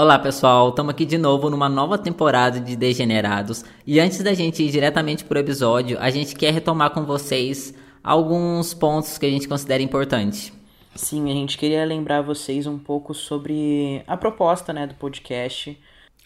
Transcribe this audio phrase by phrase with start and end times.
[0.00, 4.62] Olá pessoal, estamos aqui de novo numa nova temporada de Degenerados e antes da gente
[4.62, 9.28] ir diretamente para o episódio, a gente quer retomar com vocês alguns pontos que a
[9.28, 10.54] gente considera importantes.
[10.94, 15.78] Sim, a gente queria lembrar vocês um pouco sobre a proposta né, do podcast.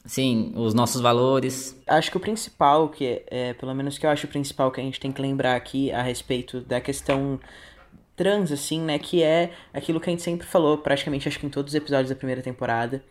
[0.04, 1.76] Sim, os nossos valores.
[1.84, 4.80] Acho que o principal, que é, é, pelo menos que eu acho o principal que
[4.80, 7.40] a gente tem que lembrar aqui a respeito da questão
[8.14, 8.98] trans, assim, né?
[8.98, 12.10] Que é aquilo que a gente sempre falou, praticamente acho que em todos os episódios
[12.10, 13.02] da primeira temporada,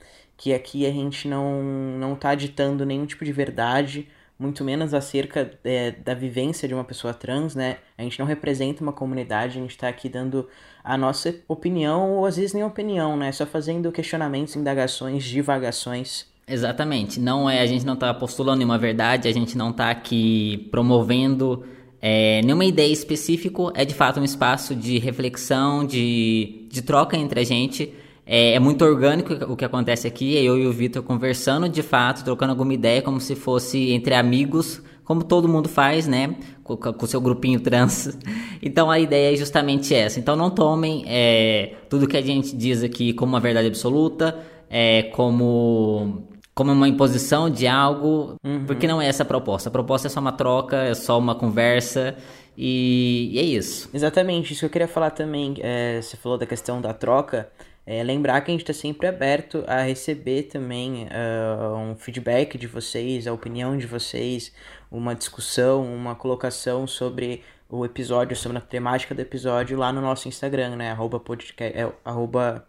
[0.44, 1.64] que aqui a gente não,
[1.98, 6.84] não tá ditando nenhum tipo de verdade, muito menos acerca é, da vivência de uma
[6.84, 7.78] pessoa trans, né?
[7.98, 10.50] A gente não representa uma comunidade, a gente tá aqui dando
[10.84, 13.32] a nossa opinião, ou às vezes nem opinião, né?
[13.32, 16.26] Só fazendo questionamentos, indagações, divagações.
[16.46, 17.22] Exatamente.
[17.22, 21.66] Não é, a gente não tá postulando nenhuma verdade, a gente não tá aqui promovendo
[22.02, 27.40] é, nenhuma ideia específica, é de fato um espaço de reflexão, de, de troca entre
[27.40, 28.03] a gente.
[28.26, 31.84] É, é, muito orgânico o que acontece aqui, é eu e o Vitor conversando de
[31.84, 36.36] fato, trocando alguma ideia, como se fosse entre amigos, como todo mundo faz, né?
[36.64, 38.18] Com o seu grupinho trans.
[38.66, 40.22] Então a ideia é justamente essa.
[40.22, 45.04] Então não tomem é, tudo que a gente diz aqui como uma verdade absoluta, é,
[45.14, 46.24] como
[46.56, 48.66] como uma imposição de algo, uhum.
[48.66, 49.68] porque não é essa a proposta.
[49.68, 52.16] A proposta é só uma troca, é só uma conversa
[52.58, 53.90] e, e é isso.
[53.94, 55.56] Exatamente, isso que eu queria falar também.
[55.60, 57.50] É, você falou da questão da troca.
[57.86, 62.66] É, lembrar que a gente está sempre aberto a receber também uh, um feedback de
[62.66, 64.54] vocês, a opinião de vocês,
[64.90, 70.30] uma discussão, uma colocação sobre o episódio, sobre a temática do episódio lá no nosso
[70.30, 70.92] Instagram, né?
[70.92, 72.66] Arroba, podcast, é, arroba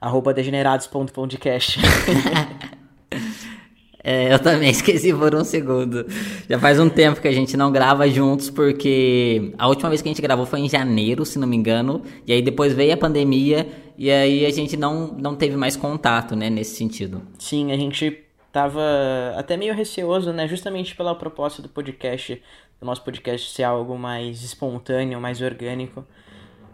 [0.00, 1.80] arroba degenerados.podcast.
[4.10, 6.06] é, eu também esqueci por um segundo.
[6.48, 10.08] Já faz um tempo que a gente não grava juntos, porque a última vez que
[10.08, 12.96] a gente gravou foi em janeiro, se não me engano, e aí depois veio a
[12.96, 17.20] pandemia, e aí a gente não, não teve mais contato, né, nesse sentido.
[17.38, 18.80] Sim, a gente tava
[19.36, 22.42] até meio receoso, né, justamente pela proposta do podcast,
[22.80, 26.02] do nosso podcast ser algo mais espontâneo, mais orgânico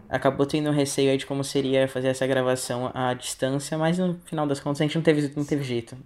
[0.07, 4.13] acabou tendo um receio aí de como seria fazer essa gravação à distância, mas no
[4.25, 5.97] final das contas a gente não teve, não teve jeito.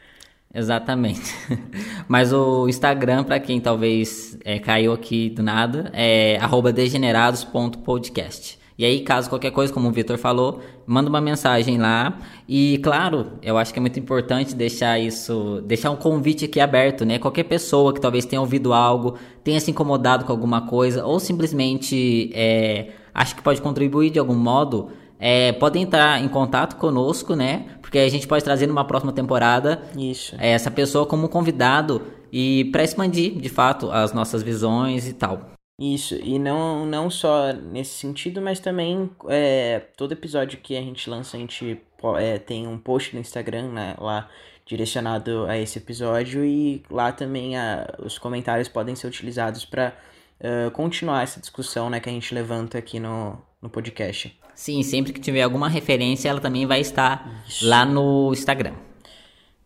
[0.56, 1.36] Exatamente.
[2.08, 6.40] Mas o Instagram, para quem talvez é, caiu aqui do nada, é
[6.74, 8.58] degenerados.podcast.
[8.78, 12.18] E aí, caso qualquer coisa, como o Vitor falou, manda uma mensagem lá.
[12.48, 17.06] E claro, eu acho que é muito importante deixar isso, deixar um convite aqui aberto,
[17.06, 17.20] né?
[17.20, 22.32] Qualquer pessoa que talvez tenha ouvido algo, tenha se incomodado com alguma coisa, ou simplesmente
[22.34, 24.90] é, acha que pode contribuir de algum modo,
[25.20, 27.68] é, pode entrar em contato conosco, né?
[27.86, 30.36] Porque a gente pode trazer numa próxima temporada Isso.
[30.40, 32.02] É, essa pessoa como convidado
[32.32, 35.52] e para expandir, de fato, as nossas visões e tal.
[35.80, 41.08] Isso, e não, não só nesse sentido, mas também é, todo episódio que a gente
[41.08, 41.80] lança, a gente
[42.18, 44.30] é, tem um post no Instagram, né, lá
[44.66, 49.94] direcionado a esse episódio, e lá também a, os comentários podem ser utilizados para
[50.40, 54.36] uh, continuar essa discussão né, que a gente levanta aqui no, no podcast.
[54.56, 57.68] Sim, sempre que tiver alguma referência, ela também vai estar Isso.
[57.68, 58.74] lá no Instagram.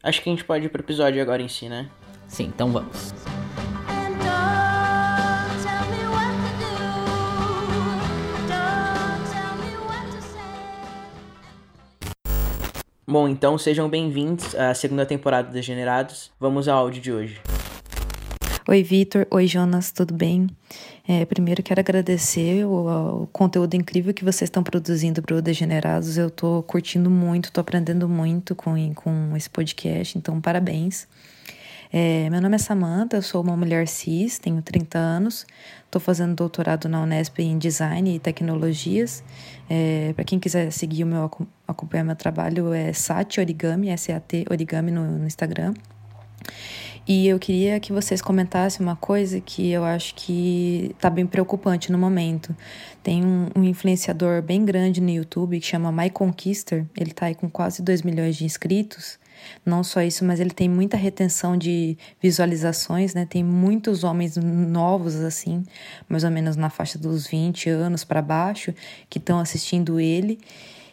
[0.02, 1.88] Acho que a gente pode ir pro episódio agora em si, né?
[2.28, 3.14] Sim, então vamos.
[13.08, 16.32] Bom, então sejam bem-vindos à segunda temporada dos Degenerados.
[16.40, 17.42] Vamos ao áudio de hoje.
[18.70, 19.26] Oi, Vitor.
[19.32, 19.92] Oi, Jonas.
[19.92, 20.48] Tudo bem?
[21.08, 26.20] É, primeiro quero agradecer o, o, conteúdo incrível que vocês estão produzindo para o Degenerados.
[26.20, 31.08] Eu estou curtindo muito, estou aprendendo muito com, com esse podcast, então parabéns.
[31.92, 35.48] É, meu nome é Samantha, eu sou uma mulher cis, tenho 30 anos,
[35.86, 39.24] estou fazendo doutorado na Unesp em Design e Tecnologias.
[39.68, 41.32] É, Para quem quiser seguir o meu
[41.68, 45.74] acompanhar meu trabalho é Sat Origami, S-A-T Origami no, no Instagram.
[47.12, 51.92] E eu queria que vocês comentassem uma coisa que eu acho que está bem preocupante
[51.92, 52.56] no momento.
[53.02, 56.86] Tem um, um, influenciador bem grande no YouTube que chama My Conquister.
[56.96, 59.18] Ele está aí com quase 2 milhões de inscritos.
[59.66, 63.26] Não só isso, mas ele tem muita retenção de visualizações, né?
[63.26, 65.64] Tem muitos homens novos, assim,
[66.08, 68.72] mais ou menos na faixa dos 20 anos para baixo,
[69.10, 70.40] que estão assistindo ele.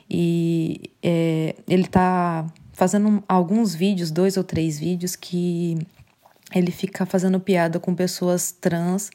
[0.09, 5.79] E é, ele está fazendo alguns vídeos, dois ou três vídeos, que
[6.55, 9.11] ele fica fazendo piada com pessoas trans,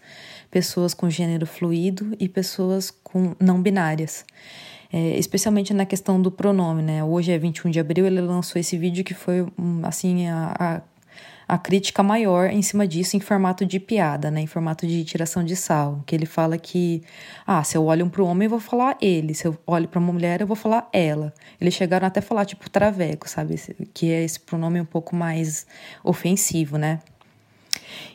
[0.49, 4.25] pessoas com gênero fluido e pessoas com não binárias
[4.93, 7.03] é, especialmente na questão do pronome, né?
[7.03, 9.47] Hoje é 21 de abril, ele lançou esse vídeo que foi,
[9.83, 10.81] assim, a, a,
[11.47, 14.41] a crítica maior em cima disso em formato de piada, né?
[14.41, 16.03] Em formato de tiração de sal.
[16.05, 17.01] Que ele fala que,
[17.47, 19.33] ah, se eu olho para o homem, eu vou falar ele.
[19.33, 21.33] Se eu olho para uma mulher, eu vou falar ela.
[21.59, 23.55] Eles chegaram até a falar, tipo, traveco, sabe?
[23.93, 25.65] Que é esse pronome um pouco mais
[26.03, 26.99] ofensivo, né?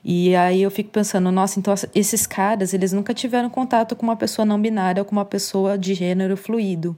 [0.05, 4.17] E aí eu fico pensando, nossa, então esses caras, eles nunca tiveram contato com uma
[4.17, 6.97] pessoa não binária ou com uma pessoa de gênero fluido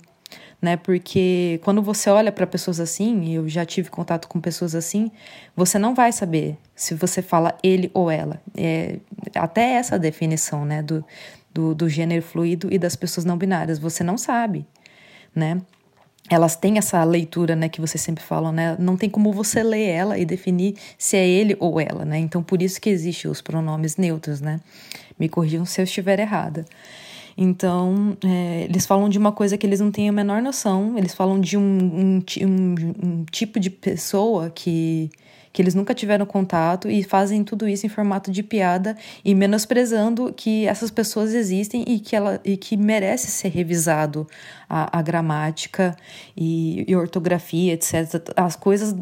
[0.61, 0.77] né?
[0.77, 5.11] Porque quando você olha para pessoas assim, eu já tive contato com pessoas assim,
[5.57, 8.41] você não vai saber se você fala ele ou ela.
[8.57, 8.99] É,
[9.35, 11.05] até essa definição, né, do,
[11.53, 14.67] do, do gênero fluido e das pessoas não binárias, você não sabe,
[15.35, 15.61] né?
[16.31, 18.77] Elas têm essa leitura, né, que vocês sempre falam, né?
[18.79, 22.19] Não tem como você ler ela e definir se é ele ou ela, né?
[22.19, 24.61] Então, por isso que existem os pronomes neutros, né?
[25.19, 26.67] Me corrijam se eu estiver errada.
[27.41, 31.15] Então, é, eles falam de uma coisa que eles não têm a menor noção, eles
[31.15, 35.09] falam de um, um, um, um tipo de pessoa que,
[35.53, 40.33] que eles nunca tiveram contato e fazem tudo isso em formato de piada e menosprezando
[40.33, 44.27] que essas pessoas existem e que, ela, e que merece ser revisado
[44.69, 45.97] a, a gramática
[46.37, 48.23] e, e, ortografia, etc.
[48.37, 48.95] As coisas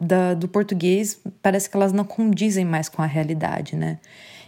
[0.00, 3.98] da, do português parece que elas não condizem mais com a realidade, né?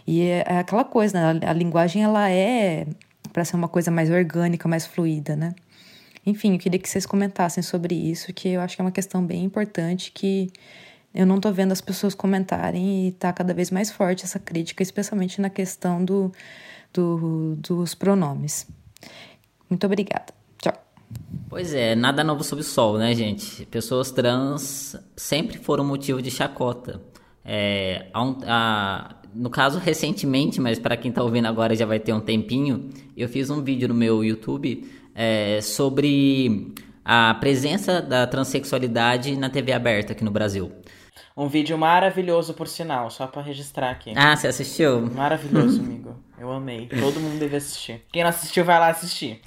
[0.05, 1.39] E é, é aquela coisa, né?
[1.45, 2.87] a, a linguagem ela é
[3.33, 5.53] para ser uma coisa mais orgânica, mais fluida, né?
[6.25, 9.25] Enfim, eu queria que vocês comentassem sobre isso, que eu acho que é uma questão
[9.25, 10.51] bem importante que
[11.13, 14.83] eu não tô vendo as pessoas comentarem e tá cada vez mais forte essa crítica,
[14.83, 16.31] especialmente na questão do,
[16.93, 18.67] do dos pronomes.
[19.69, 20.33] Muito obrigada.
[20.59, 20.73] Tchau.
[21.49, 23.65] Pois é, nada novo sob o sol, né, gente?
[23.65, 27.01] Pessoas trans sempre foram motivo de chacota.
[27.43, 28.07] É,
[29.33, 33.29] no caso, recentemente, mas para quem está ouvindo agora já vai ter um tempinho, eu
[33.29, 40.11] fiz um vídeo no meu YouTube é, sobre a presença da transexualidade na TV aberta
[40.11, 40.71] aqui no Brasil.
[41.37, 44.11] Um vídeo maravilhoso, por sinal, só para registrar aqui.
[44.15, 45.01] Ah, você assistiu?
[45.01, 46.15] Maravilhoso, amigo.
[46.39, 46.87] Eu amei.
[46.87, 48.01] Todo mundo deve assistir.
[48.11, 49.39] Quem não assistiu, vai lá assistir.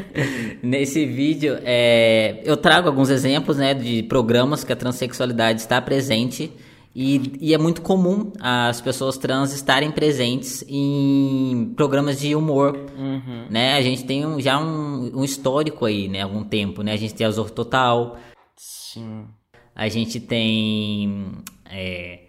[0.62, 6.52] Nesse vídeo, é, eu trago alguns exemplos né, de programas que a transexualidade está presente
[6.94, 13.46] e, e, é muito comum as pessoas trans estarem presentes em programas de humor, uhum.
[13.48, 13.74] né?
[13.76, 16.20] A gente tem um, já um, um, histórico aí, né?
[16.20, 16.92] Algum tempo, né?
[16.92, 18.18] A gente tem a Zorro Total.
[18.54, 19.24] Sim.
[19.74, 21.32] A gente tem
[21.70, 22.20] é,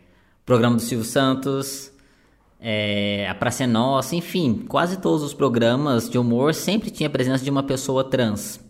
[0.45, 1.91] programa do Silvio Santos,
[2.59, 7.11] é, a Praça é Nossa, enfim, quase todos os programas de humor sempre tinha a
[7.11, 8.63] presença de uma pessoa trans.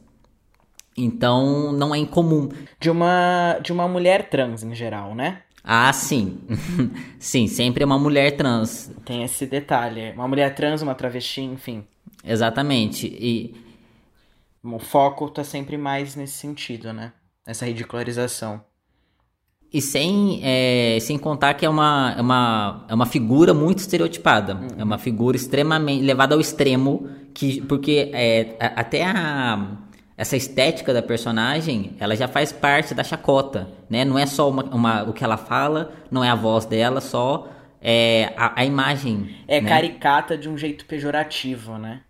[0.98, 2.50] Então, não é incomum.
[2.80, 5.44] De uma, de uma mulher trans, em geral, né?
[5.64, 6.40] Ah, sim.
[7.20, 8.92] sim, sempre é uma mulher trans.
[9.06, 10.12] Tem esse detalhe.
[10.12, 11.86] Uma mulher trans, uma travesti, enfim.
[12.24, 13.08] Exatamente.
[13.08, 13.56] E.
[14.64, 17.12] O foco tá sempre mais nesse sentido, né?
[17.46, 18.64] Essa ridicularização.
[19.72, 24.56] E sem, é, sem contar que é uma, é, uma, é uma figura muito estereotipada.
[24.56, 24.68] Uhum.
[24.78, 26.04] É uma figura extremamente.
[26.04, 27.10] levada ao extremo.
[27.34, 29.78] que Porque é, até a
[30.16, 34.06] essa estética da personagem, ela já faz parte da chacota, né?
[34.06, 37.50] Não é só uma, uma o que ela fala, não é a voz dela, só
[37.82, 39.36] é a, a imagem.
[39.48, 39.68] É né?
[39.68, 42.02] caricata de um jeito pejorativo, né?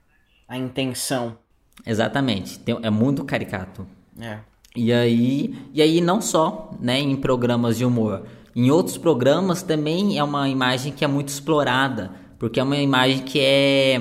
[0.48, 1.38] A intenção.
[1.86, 2.60] Exatamente.
[2.60, 3.88] Tem, é muito caricato.
[4.20, 4.40] É.
[4.76, 8.24] E aí, e aí não só, né, em programas de humor.
[8.56, 13.20] Em outros programas também é uma imagem que é muito explorada, porque é uma imagem
[13.20, 14.00] que é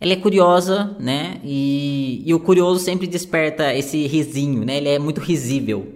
[0.00, 1.40] ela é curiosa, né?
[1.44, 4.78] E, e o curioso sempre desperta esse risinho, né?
[4.78, 5.94] Ele é muito risível.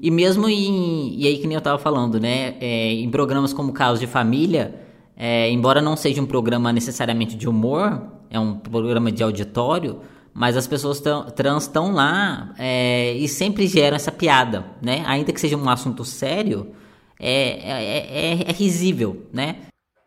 [0.00, 1.16] E mesmo em.
[1.18, 2.54] E aí, que nem eu tava falando, né?
[2.60, 4.74] É, em programas como Caos de Família,
[5.16, 8.00] é, embora não seja um programa necessariamente de humor,
[8.30, 9.98] é um programa de auditório,
[10.34, 11.02] mas as pessoas
[11.34, 15.04] trans estão lá é, e sempre geram essa piada, né?
[15.06, 16.74] Ainda que seja um assunto sério,
[17.18, 19.56] é, é, é, é risível, né?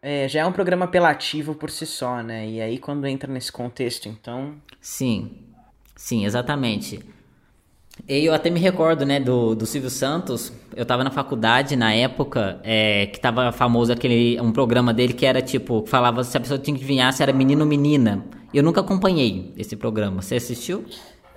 [0.02, 2.48] É, já é um programa apelativo por si só, né?
[2.48, 4.56] E aí quando entra nesse contexto, então.
[4.82, 5.32] Sim,
[5.96, 7.04] sim, exatamente.
[8.08, 10.52] E eu até me recordo, né, do, do Silvio Santos.
[10.76, 15.26] Eu tava na faculdade na época, é, que tava famoso aquele um programa dele que
[15.26, 18.26] era tipo, falava se a pessoa tinha que adivinhar se era menino ou menina.
[18.56, 20.22] Eu nunca acompanhei esse programa.
[20.22, 20.86] Você assistiu?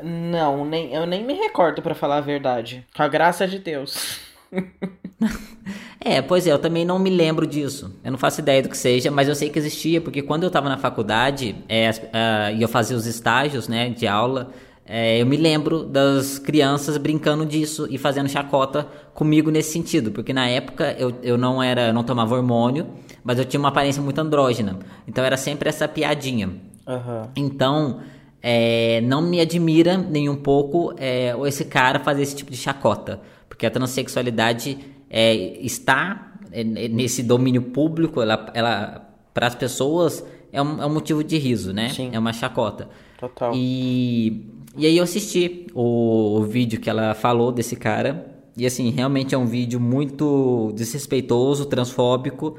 [0.00, 2.86] Não, nem, eu nem me recordo para falar a verdade.
[2.96, 4.20] Com a graça de Deus.
[6.00, 7.92] é, pois é, eu também não me lembro disso.
[8.04, 10.46] Eu não faço ideia do que seja, mas eu sei que existia, porque quando eu
[10.46, 14.52] estava na faculdade é, uh, e eu fazia os estágios né, de aula,
[14.86, 20.32] é, eu me lembro das crianças brincando disso e fazendo chacota comigo nesse sentido, porque
[20.32, 22.86] na época eu, eu não era, eu não tomava hormônio,
[23.24, 24.78] mas eu tinha uma aparência muito andrógena.
[25.06, 26.68] Então era sempre essa piadinha.
[26.88, 27.28] Uhum.
[27.36, 28.00] Então,
[28.42, 33.20] é, não me admira nem um pouco é, esse cara fazer esse tipo de chacota.
[33.48, 34.78] Porque a transexualidade
[35.10, 40.92] é, está é, nesse domínio público, ela, ela para as pessoas é um, é um
[40.92, 41.90] motivo de riso, né?
[41.90, 42.10] Sim.
[42.12, 42.88] É uma chacota.
[43.18, 43.52] Total.
[43.54, 48.34] E, e aí eu assisti o, o vídeo que ela falou desse cara.
[48.56, 52.56] E assim, realmente é um vídeo muito desrespeitoso, transfóbico.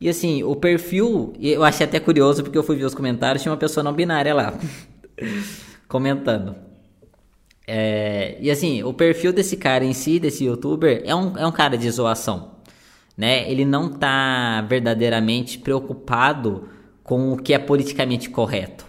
[0.00, 3.52] E assim, o perfil, eu achei até curioso porque eu fui ver os comentários, tinha
[3.52, 4.54] uma pessoa não binária lá
[5.88, 6.54] comentando.
[7.66, 11.52] É, e assim, o perfil desse cara em si, desse youtuber, é um, é um
[11.52, 12.52] cara de zoação.
[13.16, 13.50] Né?
[13.50, 16.68] Ele não tá verdadeiramente preocupado
[17.02, 18.86] com o que é politicamente correto.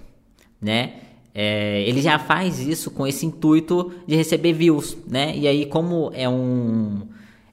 [0.62, 0.94] Né?
[1.34, 5.38] É, ele já faz isso com esse intuito de receber views, né?
[5.38, 7.08] E aí, como é um.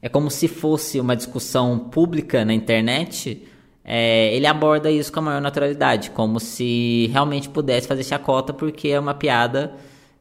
[0.07, 3.45] É como se fosse uma discussão pública na internet,
[3.85, 8.87] é, ele aborda isso com a maior naturalidade, como se realmente pudesse fazer chacota porque
[8.87, 9.75] é uma piada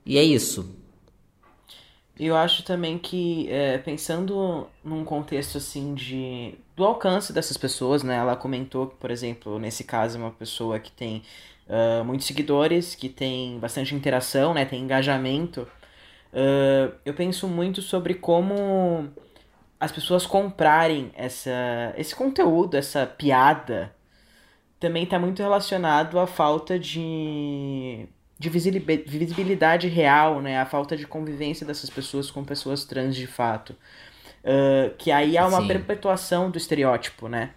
[0.03, 0.75] e é isso.
[2.19, 8.15] Eu acho também que, é, pensando num contexto assim de do alcance dessas pessoas, né?
[8.15, 11.21] Ela comentou que, por exemplo, nesse caso, é uma pessoa que tem
[11.69, 14.65] uh, muitos seguidores, que tem bastante interação, né?
[14.65, 15.61] Tem engajamento.
[16.33, 19.13] Uh, eu penso muito sobre como
[19.85, 23.93] as pessoas comprarem essa, esse conteúdo, essa piada,
[24.79, 28.07] também está muito relacionado à falta de,
[28.39, 30.59] de visibilidade real, né?
[30.59, 33.75] A falta de convivência dessas pessoas com pessoas trans de fato.
[34.43, 35.67] Uh, que aí há uma sim.
[35.67, 37.51] perpetuação do estereótipo, né?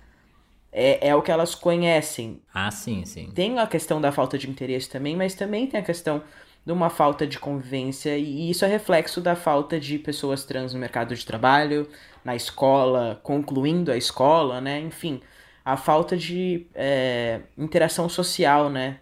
[0.70, 2.42] É, é o que elas conhecem.
[2.52, 3.30] Ah, sim, sim.
[3.34, 6.22] Tem a questão da falta de interesse também, mas também tem a questão
[6.68, 10.78] de uma falta de convivência, e isso é reflexo da falta de pessoas trans no
[10.78, 11.88] mercado de trabalho,
[12.22, 14.78] na escola, concluindo a escola, né?
[14.78, 15.18] Enfim,
[15.64, 18.98] a falta de é, interação social, né?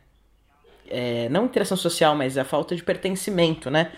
[0.88, 3.90] É, não interação social, mas a falta de pertencimento, né?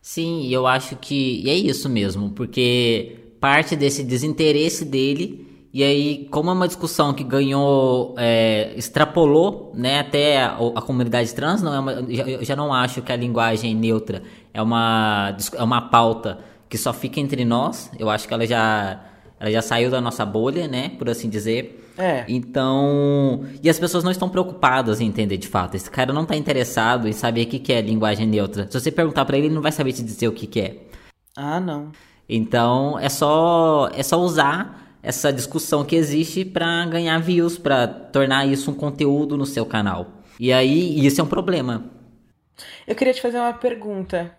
[0.00, 5.45] Sim, eu acho que e é isso mesmo, porque parte desse desinteresse dele
[5.76, 11.34] e aí, como é uma discussão que ganhou, é, extrapolou, né, até a, a, comunidade
[11.34, 14.22] trans, não é uma, eu já não acho que a linguagem neutra
[14.54, 17.90] é uma, é uma pauta que só fica entre nós.
[17.98, 19.04] Eu acho que ela já,
[19.38, 21.92] ela já saiu da nossa bolha, né, por assim dizer.
[21.98, 22.24] É.
[22.26, 25.74] Então, e as pessoas não estão preocupadas em entender de fato.
[25.74, 28.66] Esse cara não está interessado em saber o que, que é linguagem neutra.
[28.70, 30.76] Se você perguntar para ele, ele não vai saber te dizer o que, que é.
[31.36, 31.92] Ah, não.
[32.26, 38.44] Então, é só, é só usar essa discussão que existe para ganhar views, para tornar
[38.44, 40.08] isso um conteúdo no seu canal.
[40.36, 41.88] E aí, isso é um problema.
[42.84, 44.36] Eu queria te fazer uma pergunta.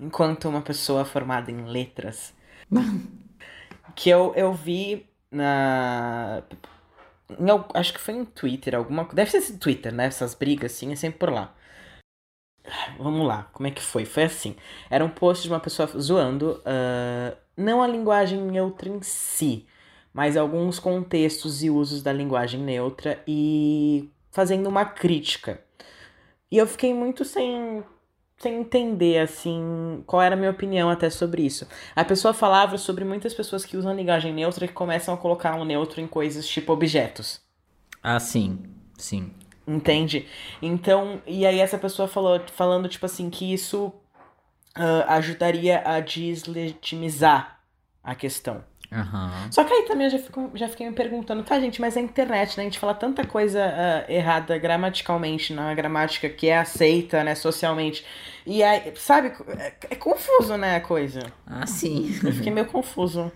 [0.00, 2.32] Enquanto uma pessoa formada em letras,
[3.94, 6.42] que eu, eu vi na.
[7.74, 10.06] Acho que foi em Twitter, alguma Deve ser esse Twitter, né?
[10.06, 11.54] Essas brigas assim, é sempre por lá.
[12.98, 14.06] Vamos lá, como é que foi?
[14.06, 14.56] Foi assim.
[14.88, 19.66] Era um post de uma pessoa zoando, uh, não a linguagem neutra em si,
[20.14, 25.60] mas alguns contextos e usos da linguagem neutra e fazendo uma crítica.
[26.50, 27.82] E eu fiquei muito sem,
[28.38, 31.66] sem entender, assim, qual era a minha opinião até sobre isso.
[31.96, 35.56] A pessoa falava sobre muitas pessoas que usam linguagem neutra e que começam a colocar
[35.56, 37.40] um neutro em coisas tipo objetos.
[38.00, 38.60] Ah, sim,
[38.96, 39.32] sim.
[39.66, 40.28] Entende?
[40.62, 47.60] Então, e aí essa pessoa falou, falando, tipo assim, que isso uh, ajudaria a deslegitimizar
[48.02, 48.62] a questão.
[48.92, 49.52] Uhum.
[49.52, 52.00] Só que aí também eu já, fico, já fiquei me perguntando, tá, gente, mas a
[52.00, 52.62] internet, né?
[52.62, 58.04] A gente fala tanta coisa uh, errada gramaticalmente, na gramática que é aceita, né, socialmente.
[58.46, 61.20] E aí, sabe, é, é confuso, né, a coisa.
[61.46, 62.14] Ah, sim.
[62.22, 63.32] Eu fiquei meio confuso.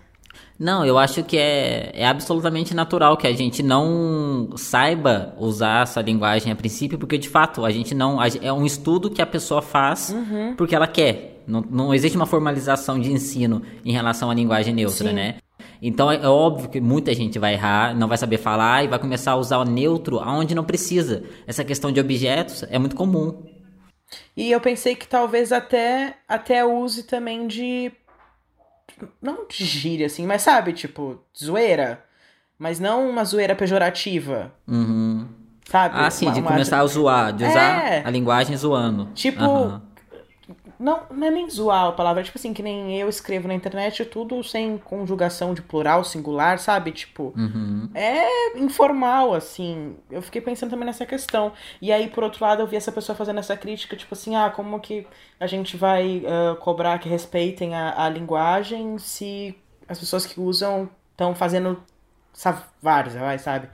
[0.57, 6.01] Não, eu acho que é, é absolutamente natural que a gente não saiba usar essa
[6.01, 8.19] linguagem a princípio, porque de fato a gente não.
[8.21, 10.55] É um estudo que a pessoa faz uhum.
[10.57, 11.38] porque ela quer.
[11.49, 15.15] Não, não existe uma formalização de ensino em relação à linguagem neutra, Sim.
[15.15, 15.35] né?
[15.81, 18.99] Então é, é óbvio que muita gente vai errar, não vai saber falar e vai
[18.99, 21.23] começar a usar o neutro aonde não precisa.
[21.47, 23.43] Essa questão de objetos é muito comum.
[24.35, 27.91] E eu pensei que talvez até, até use também de.
[29.21, 32.03] Não de gíria, assim, mas sabe, tipo, zoeira.
[32.57, 34.51] Mas não uma zoeira pejorativa.
[34.67, 35.27] Uhum.
[35.69, 35.95] Sabe?
[35.97, 36.49] Ah, sim, uma, de uma...
[36.51, 38.03] começar a zoar, de usar É.
[38.03, 39.07] a linguagem zoando.
[39.13, 39.81] Tipo, Aham.
[40.79, 43.53] Não, não é nem zoar a palavra, é tipo assim, que nem eu escrevo na
[43.53, 46.93] internet, tudo sem conjugação de plural, singular, sabe?
[46.93, 47.89] Tipo, Uhum.
[47.93, 49.97] é informal, assim.
[50.09, 51.51] Eu fiquei pensando também nessa questão.
[51.81, 54.49] E aí, por outro lado, eu vi essa pessoa fazendo essa crítica, tipo assim, ah,
[54.49, 55.05] como que
[55.37, 59.57] a gente vai ah, cobrar que respeitem a, a linguagem se
[59.87, 61.83] as pessoas que usam estão fazendo
[62.81, 63.67] vários, vai, sabe?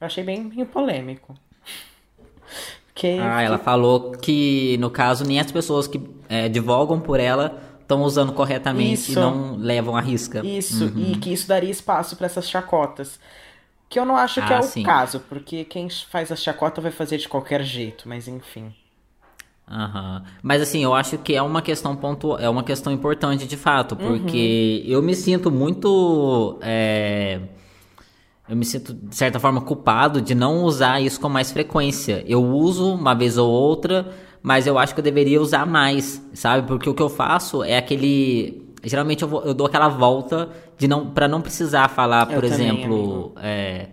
[0.00, 1.36] Eu achei bem, bem polêmico.
[2.86, 7.58] Porque, Ah, ela falou que, no caso, nem as pessoas que é, divulgam por ela
[7.80, 9.12] estão usando corretamente Isso.
[9.12, 10.44] e não levam a risca.
[10.44, 11.12] Isso, Uhum.
[11.12, 13.18] e que isso daria espaço para essas chacotas.
[13.88, 14.82] Que eu não acho que Ah, é o sim.
[14.82, 18.74] caso, porque quem faz a chacota vai fazer de qualquer jeito, mas enfim.
[19.70, 20.22] Aham.
[20.42, 22.36] Mas assim, eu acho que é uma questão pontu...
[22.38, 26.58] é uma questão importante de fato, porque eu me sinto muito.
[26.62, 27.40] é,
[28.48, 32.24] Eu me sinto, de certa forma, culpado de não usar isso com mais frequência.
[32.26, 34.10] Eu uso uma vez ou outra,
[34.42, 36.66] mas eu acho que eu deveria usar mais, sabe?
[36.66, 38.66] Porque o que eu faço é aquele.
[38.84, 42.50] Geralmente eu, vou- eu dou aquela volta de não para não precisar falar, por também,
[42.68, 43.32] exemplo.
[43.42, 43.88] é,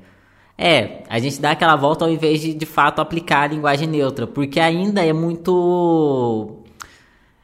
[0.58, 4.28] é, a gente dá aquela volta ao invés de de fato aplicar a linguagem neutra,
[4.28, 6.60] porque ainda é muito.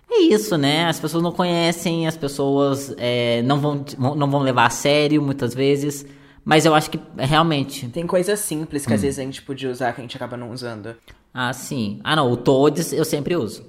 [0.10, 0.86] É isso, né?
[0.88, 5.53] As pessoas não conhecem, as pessoas é, não, vão, não vão levar a sério muitas
[5.53, 6.05] vezes,
[6.43, 7.88] mas eu acho que realmente.
[7.88, 8.88] Tem coisas simples Hum.
[8.88, 10.96] que às vezes a gente podia usar que a gente acaba não usando.
[11.34, 12.00] Ah, sim.
[12.04, 13.66] Ah, não, o Toads eu sempre uso.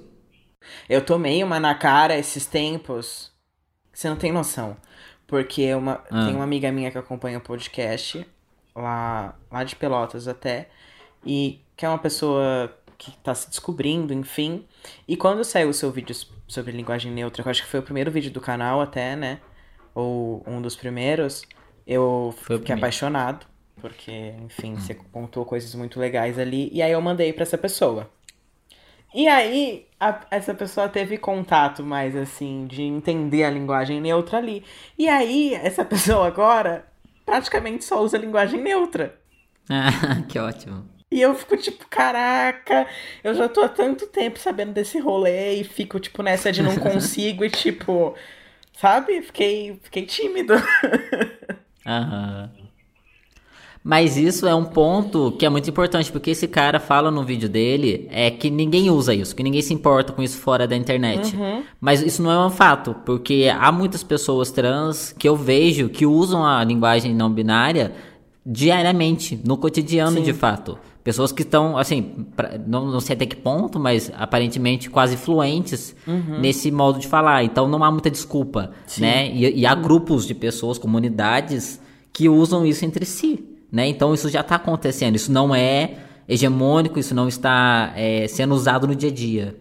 [0.89, 3.31] Eu tomei uma na cara esses tempos.
[3.91, 4.75] Você não tem noção.
[5.27, 6.25] Porque uma, Ah.
[6.25, 8.25] tem uma amiga minha que acompanha o podcast,
[8.75, 10.69] lá, lá de Pelotas até,
[11.25, 14.65] e que é uma pessoa que tá se descobrindo, enfim.
[15.07, 16.15] E quando saiu o seu vídeo
[16.47, 19.39] sobre linguagem neutra, que eu acho que foi o primeiro vídeo do canal até, né?
[19.95, 21.43] Ou um dos primeiros,
[21.87, 23.45] eu Foi fiquei apaixonado.
[23.83, 26.69] Porque, enfim, você contou coisas muito legais ali.
[26.71, 28.09] E aí eu mandei pra essa pessoa.
[29.13, 34.63] E aí, a- essa pessoa teve contato mais assim, de entender a linguagem neutra ali.
[34.97, 36.85] E aí, essa pessoa agora
[37.25, 39.19] praticamente só usa linguagem neutra.
[39.69, 39.89] Ah,
[40.27, 40.85] que ótimo.
[41.11, 42.87] E eu fico tipo, caraca,
[43.23, 46.75] eu já tô há tanto tempo sabendo desse rolê e fico tipo nessa de não
[46.79, 48.15] consigo e tipo,
[48.75, 49.21] sabe?
[49.21, 50.55] Fiquei, fiquei tímido.
[51.85, 52.62] Aham.
[53.83, 57.49] Mas isso é um ponto que é muito importante, porque esse cara fala no vídeo
[57.49, 61.35] dele é que ninguém usa isso, que ninguém se importa com isso fora da internet.
[61.81, 66.05] Mas isso não é um fato, porque há muitas pessoas trans que eu vejo que
[66.05, 67.91] usam a linguagem não binária
[68.53, 70.77] diariamente, no cotidiano de fato.
[71.03, 72.01] Pessoas que estão, assim,
[72.35, 75.93] pra- não, não sei até que ponto, mas aparentemente quase fluentes
[76.39, 77.43] nesse modo de falar.
[77.43, 78.71] Então não há muita desculpa,
[79.01, 79.29] né?
[79.33, 81.81] E, e há grupos de pessoas, comunidades,
[82.13, 83.43] que usam isso entre si,
[83.73, 83.87] né?
[83.87, 85.15] Então isso já está acontecendo.
[85.15, 85.95] Isso não é
[86.29, 89.55] hegemônico, isso não está é, sendo usado no dia a dia.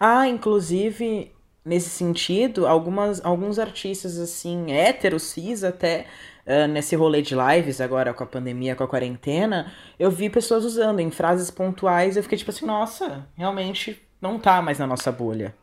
[0.00, 1.30] Ah, inclusive,
[1.62, 6.06] nesse sentido, algumas, alguns artistas, assim, héteros, cis até,
[6.46, 10.64] ah, nesse rolê de lives agora com a pandemia, com a quarentena, eu vi pessoas
[10.64, 15.12] usando em frases pontuais, eu fiquei tipo assim, nossa, realmente não tá mais na nossa
[15.12, 15.54] bolha.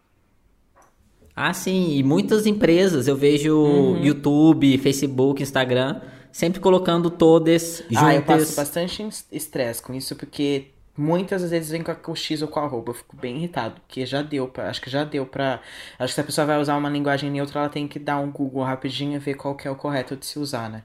[1.35, 4.03] Ah, sim, e muitas empresas, eu vejo Uhum.
[4.03, 8.03] YouTube, Facebook, Instagram, sempre colocando todas juntas.
[8.03, 12.41] Ah, eu passo bastante es- estresse com isso, porque muitas vezes vem com o X
[12.41, 15.03] ou com a arroba, eu fico bem irritado, porque já deu pra, acho que já
[15.03, 15.61] deu pra,
[15.97, 18.31] acho que se a pessoa vai usar uma linguagem neutra, ela tem que dar um
[18.31, 20.83] Google rapidinho e ver qual que é o correto de se usar, né?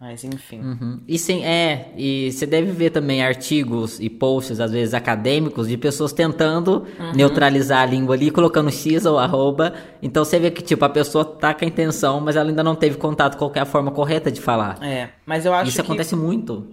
[0.00, 0.60] Mas enfim.
[0.60, 1.00] Uhum.
[1.06, 5.76] E sim, é, e você deve ver também artigos e posts, às vezes acadêmicos, de
[5.76, 7.12] pessoas tentando Uhum.
[7.14, 9.74] neutralizar a língua ali, colocando X ou arroba.
[10.00, 12.74] Então você vê que, tipo, a pessoa tá com a intenção, mas ela ainda não
[12.74, 14.82] teve contato com qual que a forma correta de falar.
[14.82, 16.66] É, mas eu acho Isso que acontece muito.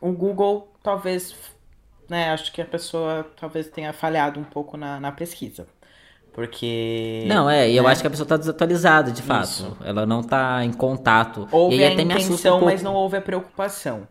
[0.00, 1.34] o Google talvez,
[2.08, 5.66] né, acho que a pessoa talvez tenha falhado um pouco na, na pesquisa.
[6.38, 7.24] Porque.
[7.26, 9.48] Não, é, e eu né, acho que a pessoa tá desatualizada, de fato.
[9.48, 9.76] Isso.
[9.84, 11.48] Ela não tá em contato.
[11.50, 12.64] Houve e aí a até me assusta um intenção, pouco.
[12.66, 14.06] mas não houve a preocupação.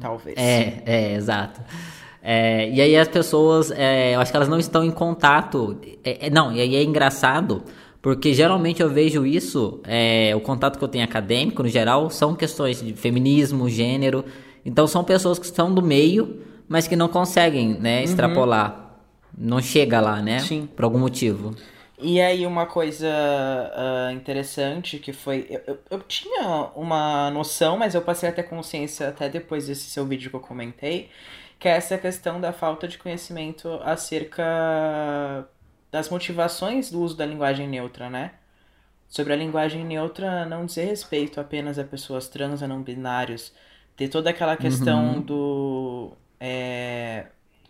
[0.00, 0.38] Talvez.
[0.38, 1.60] É, é, exato.
[2.22, 5.78] É, e aí as pessoas, é, eu acho que elas não estão em contato.
[6.02, 7.62] É, é, não, e aí é engraçado,
[8.00, 12.34] porque geralmente eu vejo isso, é, o contato que eu tenho acadêmico, no geral, são
[12.34, 14.24] questões de feminismo, gênero.
[14.64, 18.87] Então são pessoas que estão do meio, mas que não conseguem, né, extrapolar.
[19.38, 20.40] Não chega lá, né?
[20.40, 20.66] Sim.
[20.66, 21.54] Por algum motivo.
[22.00, 25.46] E aí uma coisa ah, interessante que foi.
[25.48, 29.90] Eu, eu, eu tinha uma noção, mas eu passei a ter consciência até depois desse
[29.90, 31.10] seu vídeo que eu comentei,
[31.58, 35.48] que é essa questão da falta de conhecimento acerca
[35.90, 38.32] das motivações do uso da linguagem neutra, né?
[39.08, 43.52] Sobre a linguagem neutra não dizer respeito apenas a pessoas trans, a não binários.
[43.96, 46.12] Ter toda aquela questão do.
[46.38, 47.26] é,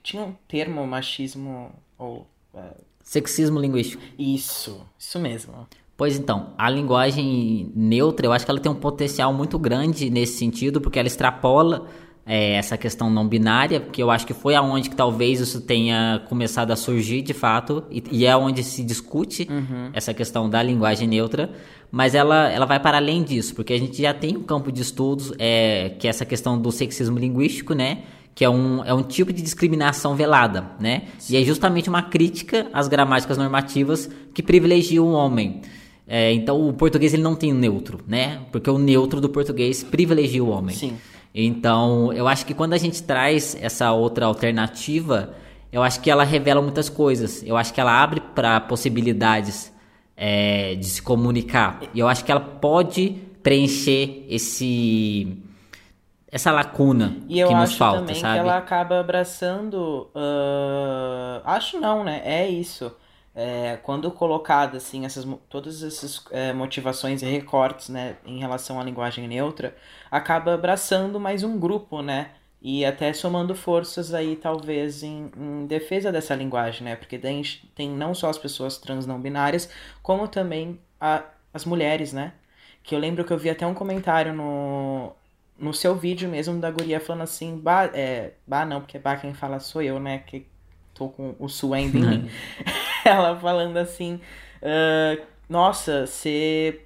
[0.08, 2.26] tinha um termo, machismo, ou.
[2.54, 2.60] é,
[3.02, 4.02] Sexismo linguístico.
[4.18, 5.66] isso, isso mesmo.
[5.96, 10.38] Pois então, a linguagem neutra, eu acho que ela tem um potencial muito grande nesse
[10.38, 11.86] sentido, porque ela extrapola
[12.24, 16.22] é, essa questão não binária, que eu acho que foi aonde que talvez isso tenha
[16.28, 19.46] começado a surgir de fato, e, e é onde se discute
[19.92, 21.50] essa questão da linguagem neutra,
[21.90, 24.82] mas ela, ela vai para além disso, porque a gente já tem um campo de
[24.82, 28.04] estudos, é, que é essa questão do sexismo linguístico, né?
[28.38, 31.08] Que é um, é um tipo de discriminação velada, né?
[31.18, 31.34] Sim.
[31.34, 35.60] E é justamente uma crítica às gramáticas normativas que privilegiam o homem.
[36.06, 38.42] É, então o português ele não tem neutro, né?
[38.52, 40.76] Porque o neutro do português privilegia o homem.
[40.76, 40.96] Sim.
[41.34, 45.34] Então eu acho que quando a gente traz essa outra alternativa,
[45.72, 47.42] eu acho que ela revela muitas coisas.
[47.44, 49.72] Eu acho que ela abre para possibilidades
[50.16, 51.80] é, de se comunicar.
[51.92, 55.42] E eu acho que ela pode preencher esse
[56.30, 58.34] essa lacuna e eu que nos acho falta, também sabe?
[58.34, 60.10] que ela acaba abraçando.
[60.14, 61.40] Uh...
[61.44, 62.20] Acho não, né?
[62.24, 62.94] É isso.
[63.34, 68.82] É, quando colocada assim essas todas essas é, motivações e recortes né em relação à
[68.82, 69.76] linguagem neutra
[70.10, 76.10] acaba abraçando mais um grupo né e até somando forças aí talvez em, em defesa
[76.10, 77.40] dessa linguagem né porque tem,
[77.76, 79.70] tem não só as pessoas trans não binárias
[80.02, 81.22] como também a,
[81.54, 82.32] as mulheres né
[82.82, 85.12] que eu lembro que eu vi até um comentário no
[85.58, 89.34] no seu vídeo mesmo da guria falando assim bah, é, bah não porque bah quem
[89.34, 90.46] fala sou eu né que
[90.94, 92.30] tô com o suendo em mim
[93.08, 94.20] ela falando assim:
[94.62, 96.82] uh, Nossa, você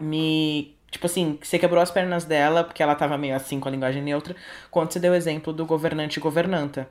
[0.00, 0.74] me.
[0.90, 4.02] Tipo assim, você quebrou as pernas dela, porque ela tava meio assim com a linguagem
[4.02, 4.34] neutra,
[4.70, 6.88] quando você deu o exemplo do governante e governanta.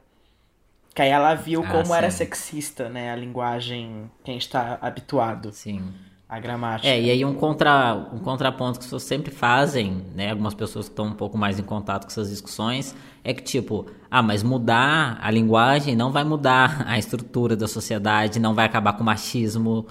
[0.94, 1.94] Que aí ela viu ah, como sim.
[1.94, 3.12] era sexista, né?
[3.12, 5.52] A linguagem que a gente tá habituado.
[5.52, 5.94] Sim
[6.28, 6.88] a gramática.
[6.88, 10.32] É, e aí um, contra, um contraponto que pessoas sempre fazem, né?
[10.32, 13.86] Algumas pessoas que estão um pouco mais em contato com essas discussões, é que tipo,
[14.10, 18.94] ah, mas mudar a linguagem não vai mudar a estrutura da sociedade, não vai acabar
[18.94, 19.86] com o machismo.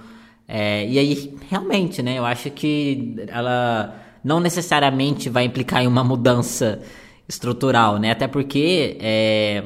[0.46, 2.18] É, e aí, realmente, né?
[2.18, 6.82] Eu acho que ela não necessariamente vai implicar em uma mudança
[7.28, 8.10] estrutural, né?
[8.10, 9.64] Até porque é,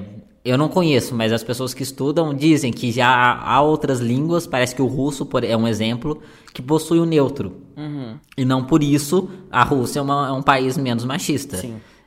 [0.49, 4.75] eu não conheço, mas as pessoas que estudam dizem que já há outras línguas, parece
[4.75, 6.21] que o russo é um exemplo,
[6.55, 7.53] que possui o neutro.
[7.77, 8.17] Uhum.
[8.37, 11.63] E não por isso a Rússia é, uma, é um país menos machista.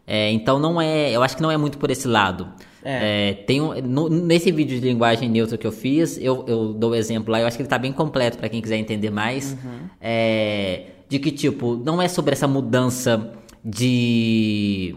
[0.07, 2.47] É, então não é, eu acho que não é muito por esse lado.
[2.83, 3.29] É.
[3.29, 6.91] É, tem um, no, nesse vídeo de linguagem neutra que eu fiz, eu, eu dou
[6.91, 9.53] o exemplo lá, eu acho que ele está bem completo para quem quiser entender mais.
[9.63, 9.79] Uhum.
[9.99, 14.95] É, de que, tipo, não é sobre essa mudança de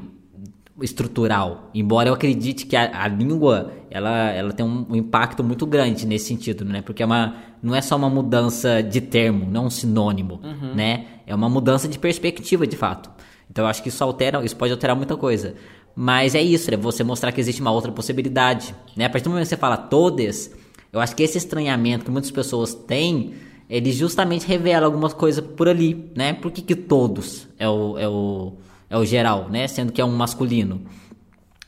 [0.83, 1.71] estrutural.
[1.73, 6.07] Embora eu acredite que a, a língua ela, ela tem um, um, impacto muito grande
[6.07, 6.83] nesse sentido, né?
[6.83, 10.75] Porque é uma, não é só uma mudança de termo, não um sinônimo, uhum.
[10.75, 11.07] né?
[11.27, 13.11] É uma mudança de perspectiva, de fato.
[13.49, 15.55] Então eu acho que isso altera, isso pode alterar muita coisa.
[15.95, 19.05] Mas é isso, é você mostrar que existe uma outra possibilidade, né?
[19.05, 20.53] A partir do momento que você fala todas,
[20.93, 23.35] eu acho que esse estranhamento que muitas pessoas têm,
[23.71, 26.33] ele justamente revela algumas coisas por ali, né?
[26.33, 28.55] Por que, que todos é o, é o
[28.89, 29.67] é o geral, né?
[29.67, 30.85] Sendo que é um masculino.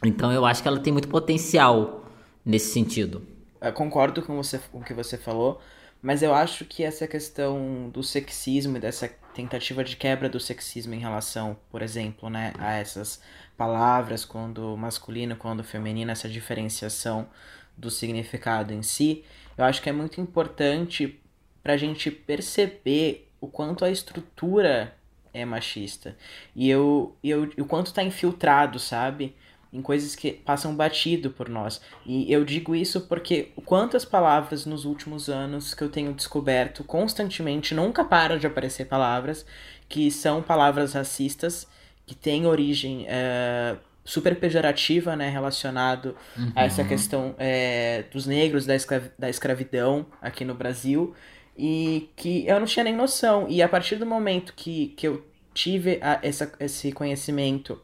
[0.05, 2.05] Então eu acho que ela tem muito potencial
[2.45, 3.27] nesse sentido.
[3.61, 5.61] Eu concordo com, você, com o que você falou,
[6.01, 10.95] mas eu acho que essa questão do sexismo e dessa tentativa de quebra do sexismo
[10.95, 13.21] em relação, por exemplo, né, a essas
[13.57, 17.29] palavras, quando masculino, quando feminino, essa diferenciação
[17.77, 19.25] do significado em si,
[19.57, 21.21] eu acho que é muito importante
[21.63, 24.96] para a gente perceber o quanto a estrutura
[25.37, 26.17] é machista.
[26.55, 29.35] E eu, eu o quanto tá infiltrado, sabe?
[29.73, 31.81] Em coisas que passam batido por nós.
[32.07, 37.75] E eu digo isso porque quantas palavras nos últimos anos que eu tenho descoberto constantemente,
[37.75, 39.45] nunca param de aparecer palavras
[39.89, 41.67] que são palavras racistas,
[42.07, 46.53] que têm origem é, super pejorativa, né, relacionado uhum.
[46.55, 51.15] a essa questão é, dos negros, da, escravi da escravidão aqui no Brasil
[51.57, 53.47] e que eu não tinha nem noção.
[53.49, 57.75] E a partir do momento que, que eu tive a, essa, esse conhecimento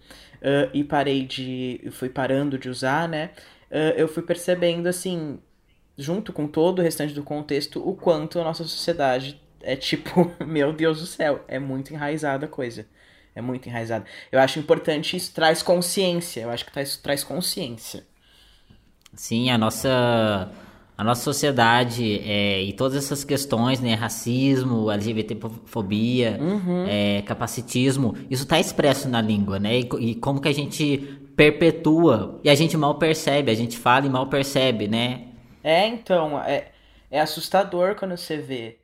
[0.40, 1.80] uh, e parei de.
[1.92, 3.30] fui parando de usar, né?
[3.70, 5.38] Uh, eu fui percebendo, assim,
[5.96, 10.72] junto com todo o restante do contexto, o quanto a nossa sociedade é tipo, meu
[10.72, 12.87] Deus do céu, é muito enraizada a coisa.
[13.35, 14.04] É muito enraizada.
[14.30, 16.42] Eu acho importante isso traz consciência.
[16.42, 18.04] Eu acho que traz, traz consciência.
[19.14, 20.50] Sim, a nossa
[20.96, 26.87] a nossa sociedade é, e todas essas questões, né, racismo, LGBTfobia, uhum.
[26.87, 29.81] é, capacitismo, isso está expresso na língua, né?
[29.81, 30.98] E, e, como que a gente
[31.35, 35.28] perpetua e a gente mal percebe, a gente fala e mal percebe, né?
[35.64, 36.68] É, então, é,
[37.11, 38.78] é assustador quando você vê.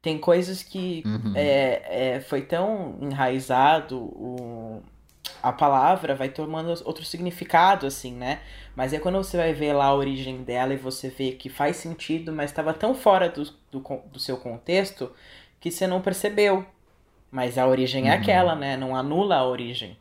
[0.00, 1.32] Tem coisas que uhum.
[1.36, 4.82] é, é, foi tão enraizado o,
[5.42, 8.40] a palavra vai tomando outro significado, assim, né?
[8.76, 11.76] Mas é quando você vai ver lá a origem dela e você vê que faz
[11.76, 15.10] sentido, mas estava tão fora do, do, do, seu contexto
[15.60, 16.64] que você não percebeu.
[17.30, 18.12] Mas a origem é uhum.
[18.12, 18.76] é aquela, né?
[18.76, 19.96] Não anula a origem.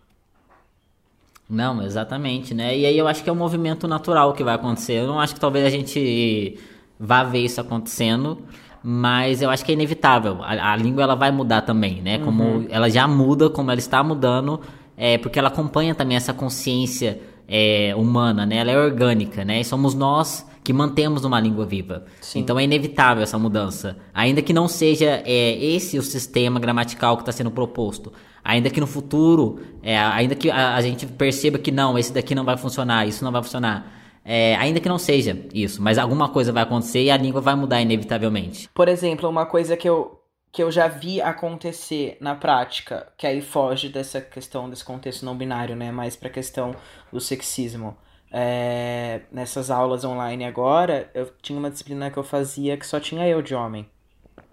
[1.49, 2.77] Não, exatamente, né?
[2.77, 4.93] E aí eu acho que é um movimento natural que vai acontecer.
[4.93, 6.58] Eu não acho que talvez a gente
[6.97, 8.38] vá ver isso acontecendo,
[8.82, 10.38] mas eu acho que é inevitável.
[10.43, 12.19] A, a língua ela vai mudar também, né?
[12.19, 12.67] Como uhum.
[12.69, 14.62] ela já muda, como ela está mudando,
[15.03, 18.57] é porque ela acompanha também essa consciência é humana, né?
[18.57, 19.59] Ela é orgânica, né?
[19.59, 22.05] E somos nós que mantemos uma língua viva.
[22.21, 22.41] Sim.
[22.41, 23.97] Então é inevitável essa mudança.
[24.13, 28.13] Ainda que não seja é, esse o sistema gramatical que está sendo proposto.
[28.43, 32.35] Ainda que no futuro, é, ainda que a, a, gente perceba que não, esse daqui
[32.35, 33.91] não vai funcionar, isso não vai funcionar.
[34.23, 37.55] É, ainda que não seja isso, mas alguma coisa vai acontecer e a língua vai
[37.55, 38.69] mudar inevitavelmente.
[38.71, 40.20] Por exemplo, uma coisa que eu,
[40.51, 45.37] que eu já vi acontecer na prática, que aí foge dessa questão desse contexto não
[45.37, 45.91] binário, né?
[45.91, 46.75] Mais pra questão
[47.11, 47.97] do sexismo
[48.31, 53.27] é, nessas aulas online agora, eu tinha uma disciplina que eu fazia que só tinha
[53.27, 53.85] eu de homem.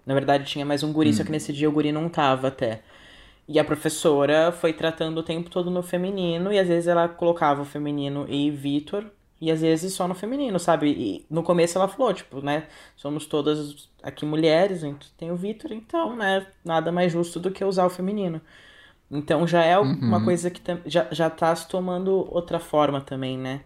[0.05, 1.13] Na verdade, tinha mais um guri, hum.
[1.13, 2.81] só que nesse dia o guri não tava até.
[3.47, 7.61] E a professora foi tratando o tempo todo no feminino, e às vezes ela colocava
[7.61, 9.05] o feminino e Vitor,
[9.41, 10.89] e às vezes só no feminino, sabe?
[10.89, 12.67] E no começo ela falou, tipo, né?
[12.95, 14.81] Somos todas aqui mulheres,
[15.17, 16.45] tem o Vitor, então, né?
[16.63, 18.41] Nada mais justo do que usar o feminino.
[19.11, 19.97] Então já é uhum.
[20.01, 23.61] uma coisa que já, já tá se tomando outra forma também, né?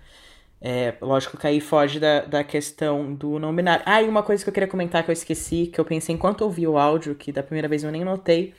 [0.66, 3.84] É, lógico que aí foge da, da questão do não binário.
[3.86, 6.42] Ah, e uma coisa que eu queria comentar que eu esqueci, que eu pensei enquanto
[6.42, 8.54] ouvi o áudio, que da primeira vez eu nem notei,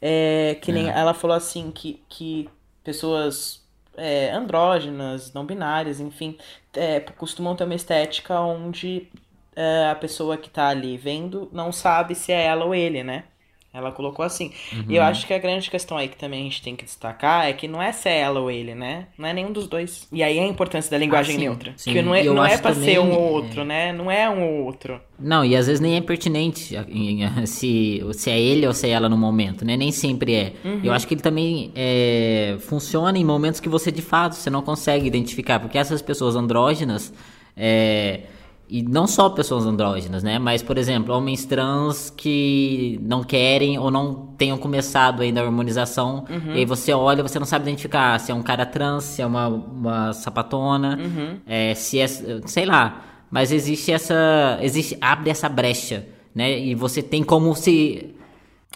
[0.00, 0.96] é que nem é.
[0.96, 2.48] ela falou assim que, que
[2.84, 3.67] pessoas
[3.98, 6.38] é, andrógenas, não binárias, enfim,
[6.74, 9.08] é, costumam ter uma estética onde
[9.56, 13.24] é, a pessoa que tá ali vendo não sabe se é ela ou ele, né?
[13.72, 14.50] Ela colocou assim.
[14.72, 14.84] Uhum.
[14.88, 17.46] E eu acho que a grande questão aí que também a gente tem que destacar
[17.46, 19.08] é que não é se é ela ou ele, né?
[19.16, 20.08] Não é nenhum dos dois.
[20.10, 21.72] E aí a importância da linguagem ah, sim, neutra.
[21.76, 21.92] Sim.
[21.92, 23.64] Que não é, não é pra também, ser um ou outro, é...
[23.64, 23.92] né?
[23.92, 24.98] Não é um ou outro.
[25.20, 26.74] Não, e às vezes nem é pertinente
[27.46, 29.76] se, se é ele ou se é ela no momento, né?
[29.76, 30.52] Nem sempre é.
[30.64, 30.80] Uhum.
[30.82, 34.62] Eu acho que ele também é, funciona em momentos que você de fato você não
[34.62, 35.60] consegue identificar.
[35.60, 37.12] Porque essas pessoas andrógenas.
[37.54, 38.22] É,
[38.68, 40.38] e não só pessoas andrógenas, né?
[40.38, 46.26] Mas, por exemplo, homens trans que não querem ou não tenham começado ainda a hormonização.
[46.28, 46.54] Uhum.
[46.54, 49.26] E aí você olha, você não sabe identificar se é um cara trans, se é
[49.26, 51.40] uma, uma sapatona, uhum.
[51.46, 52.06] é, se é.
[52.06, 53.04] sei lá.
[53.30, 54.58] Mas existe essa.
[54.60, 54.98] Existe.
[55.00, 56.58] abre essa brecha, né?
[56.58, 58.14] E você tem como se.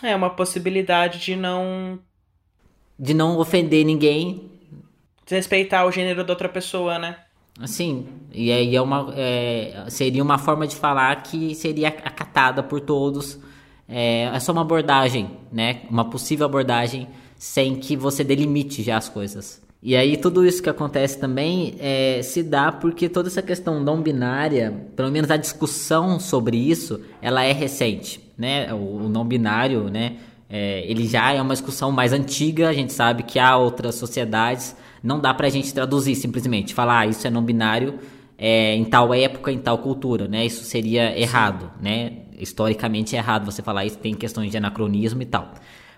[0.02, 1.98] É uma possibilidade de não.
[2.98, 4.50] De não ofender ninguém.
[5.26, 7.16] Desrespeitar o gênero da outra pessoa, né?
[7.60, 12.80] Assim, e aí é uma, é, seria uma forma de falar que seria acatada por
[12.80, 13.38] todos.
[13.88, 15.82] É, é só uma abordagem, né?
[15.90, 19.60] Uma possível abordagem sem que você delimite já as coisas.
[19.82, 24.00] E aí tudo isso que acontece também é, se dá porque toda essa questão não
[24.00, 28.72] binária, pelo menos a discussão sobre isso, ela é recente, né?
[28.72, 30.16] O, o não binário, né?
[30.48, 34.76] É, ele já é uma discussão mais antiga, a gente sabe que há outras sociedades
[35.02, 37.98] não dá pra gente traduzir simplesmente, falar ah, isso é não binário
[38.44, 40.44] é, em tal época, em tal cultura, né?
[40.44, 41.84] Isso seria errado, Sim.
[41.84, 42.12] né?
[42.38, 45.52] Historicamente é errado você falar isso, tem questões de anacronismo e tal.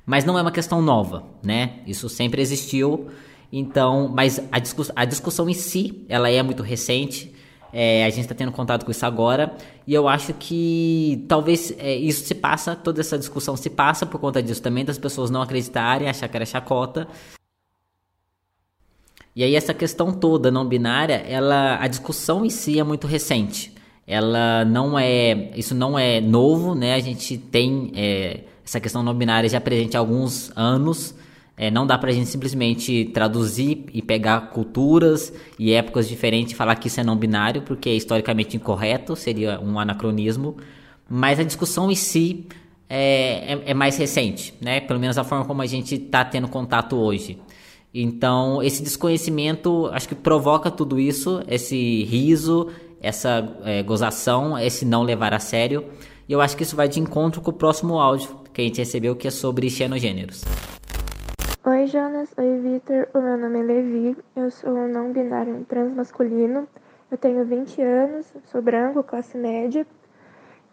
[0.04, 1.76] Mas não é uma questão nova, né?
[1.86, 3.08] Isso sempre existiu.
[3.50, 7.34] Então, mas a, discuss a discussão em si, ela é muito recente.
[7.72, 9.52] É, a gente está tendo contato com isso agora
[9.84, 14.20] e eu acho que talvez é, isso se passa, toda essa discussão se passa por
[14.20, 17.08] conta disso também, das pessoas não acreditarem, achar que era chacota
[19.36, 23.72] e aí essa questão toda não binária, ela, a discussão em si é muito recente.
[24.06, 26.94] Ela não é, isso não é novo, né?
[26.94, 31.14] A gente tem é, essa questão não binária já presente há alguns anos.
[31.56, 36.74] É, não dá pra gente simplesmente traduzir e pegar culturas e épocas diferentes e falar
[36.76, 40.56] que isso é não binário, porque é historicamente incorreto, seria um anacronismo.
[41.08, 42.46] Mas a discussão em si
[42.88, 44.80] é, é, é mais recente, né?
[44.80, 47.38] Pelo menos a forma como a gente está tendo contato hoje.
[47.96, 52.68] Então, esse desconhecimento acho que provoca tudo isso, esse riso,
[53.00, 55.84] essa é, gozação, esse não levar a sério.
[56.28, 58.78] E eu acho que isso vai de encontro com o próximo áudio que a gente
[58.78, 60.42] recebeu, que é sobre xenogêneros.
[61.64, 62.30] Oi, Jonas.
[62.36, 63.08] Oi, Vitor.
[63.14, 64.16] O meu nome é Levi.
[64.34, 66.66] Eu sou não binário transmasculino.
[67.12, 69.86] Eu tenho 20 anos, sou branco, classe média.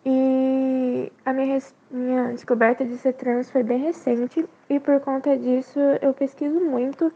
[0.04, 1.60] E a minha,
[1.92, 7.12] minha descoberta de ser trans foi bem recente e por conta disso eu pesquiso muito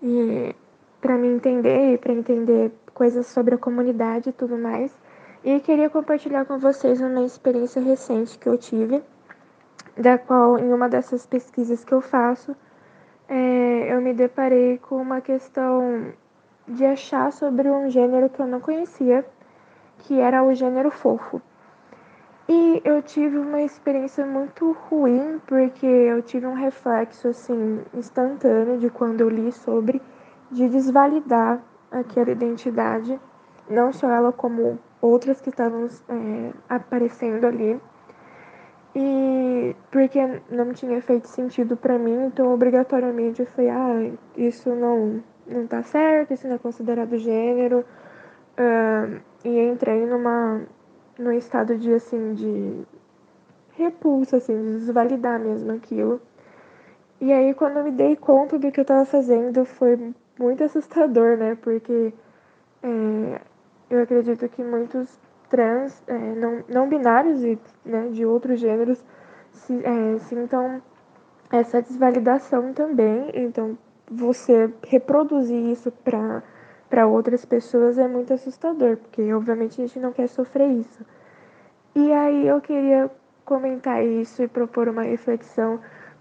[0.00, 0.54] e
[1.00, 4.96] para me entender e para entender coisas sobre a comunidade e tudo mais.
[5.44, 9.02] E queria compartilhar com vocês uma experiência recente que eu tive,
[9.98, 12.54] da qual em uma dessas pesquisas que eu faço,
[13.28, 16.12] é, eu me deparei com uma questão
[16.68, 19.26] de achar sobre um gênero que eu não conhecia,
[19.98, 21.42] que era o gênero fofo.
[22.48, 28.90] E eu tive uma experiência muito ruim, porque eu tive um reflexo assim instantâneo de
[28.90, 30.02] quando eu li sobre
[30.50, 33.18] de desvalidar aquela identidade,
[33.70, 37.80] não só ela como outras que estavam é, aparecendo ali.
[38.94, 45.22] E porque não tinha feito sentido para mim, então obrigatoriamente eu falei, ah, isso não
[45.46, 47.84] não tá certo, isso não é considerado gênero.
[48.52, 50.62] Uh, e entrei numa
[51.18, 52.84] num estado de assim de
[53.72, 56.20] repulsa, assim, de desvalidar mesmo aquilo.
[57.20, 61.36] E aí quando eu me dei conta do que eu tava fazendo foi muito assustador,
[61.36, 61.56] né?
[61.60, 62.12] Porque
[62.82, 63.40] é,
[63.90, 69.04] eu acredito que muitos trans, é, não, não binários e né, de outros gêneros
[69.52, 70.82] se, é, sintam
[71.50, 73.30] essa desvalidação também.
[73.34, 73.76] Então,
[74.10, 76.42] você reproduzir isso para
[76.92, 81.02] para outras pessoas é muito assustador, porque obviamente a gente não quer sofrer isso.
[81.94, 83.10] E aí eu queria
[83.46, 85.80] comentar isso e propor uma reflexão,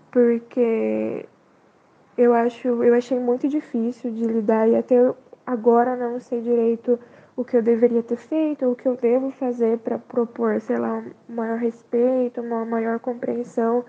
[0.09, 1.25] porque
[2.17, 4.95] eu acho, eu achei muito difícil de lidar e até
[5.45, 6.97] agora não sei direito
[7.35, 11.03] o que eu deveria ter feito, o que eu devo fazer para propor, sei lá,
[11.29, 13.83] um maior respeito, uma maior compreensão,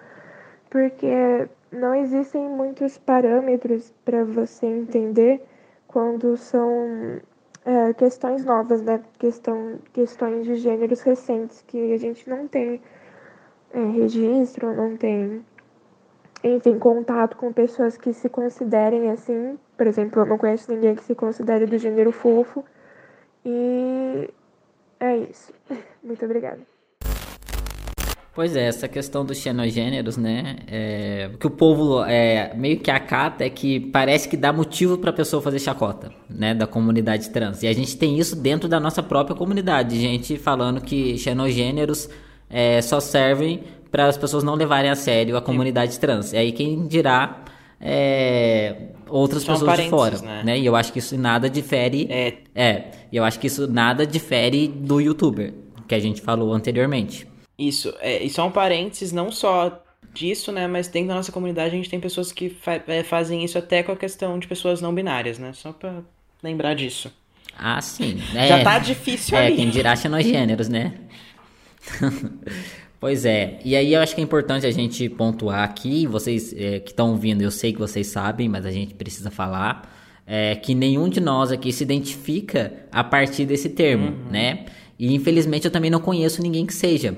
[0.68, 5.47] porque não existem muitos parâmetros para você entender
[5.92, 7.20] quando são
[7.64, 9.02] é, questões novas, né?
[9.18, 12.81] Questão, questões de gêneros recentes que a gente não tem
[13.72, 15.44] é, registro, não tem,
[16.42, 19.59] enfim, contato com pessoas que se considerem assim.
[19.76, 22.64] Por exemplo, eu não conheço ninguém que se considere do gênero fofo.
[23.44, 24.31] E
[24.98, 25.52] é isso.
[26.02, 26.72] Muito obrigada.
[28.35, 30.57] Pois é, essa questão dos xenogêneros, né?
[30.66, 34.97] É, o que o povo é, meio que acata é que parece que dá motivo
[34.97, 36.55] para a pessoa fazer chacota, né?
[36.55, 37.62] Da comunidade trans.
[37.62, 40.01] E a gente tem isso dentro da nossa própria comunidade.
[40.01, 42.09] Gente falando que xenogêneros
[42.49, 46.33] é, só servem para as pessoas não levarem a sério a comunidade trans.
[46.33, 47.45] E aí quem dirá
[47.79, 48.77] é,
[49.11, 50.42] outras São pessoas de fora, né?
[50.42, 50.59] né?
[50.59, 52.09] E eu acho que isso nada difere.
[52.11, 52.35] É.
[52.55, 52.85] É.
[53.12, 55.53] Eu acho que isso nada difere do youtuber
[55.87, 57.31] que a gente falou anteriormente.
[57.59, 61.75] Isso, é, e só um parênteses, não só disso, né, mas dentro da nossa comunidade
[61.75, 64.81] a gente tem pessoas que fa é, fazem isso até com a questão de pessoas
[64.81, 66.01] não binárias, né, só pra
[66.43, 67.11] lembrar disso.
[67.57, 68.19] Ah, sim.
[68.35, 69.55] É, Já tá difícil é, ali.
[69.55, 70.95] É, quem dirá xenogêneros, né?
[72.99, 76.81] pois é, e aí eu acho que é importante a gente pontuar aqui, vocês é,
[76.81, 79.93] que estão ouvindo, eu sei que vocês sabem, mas a gente precisa falar,
[80.27, 84.31] é, que nenhum de nós aqui se identifica a partir desse termo, uhum.
[84.31, 84.67] né?
[84.99, 87.17] E infelizmente eu também não conheço ninguém que seja.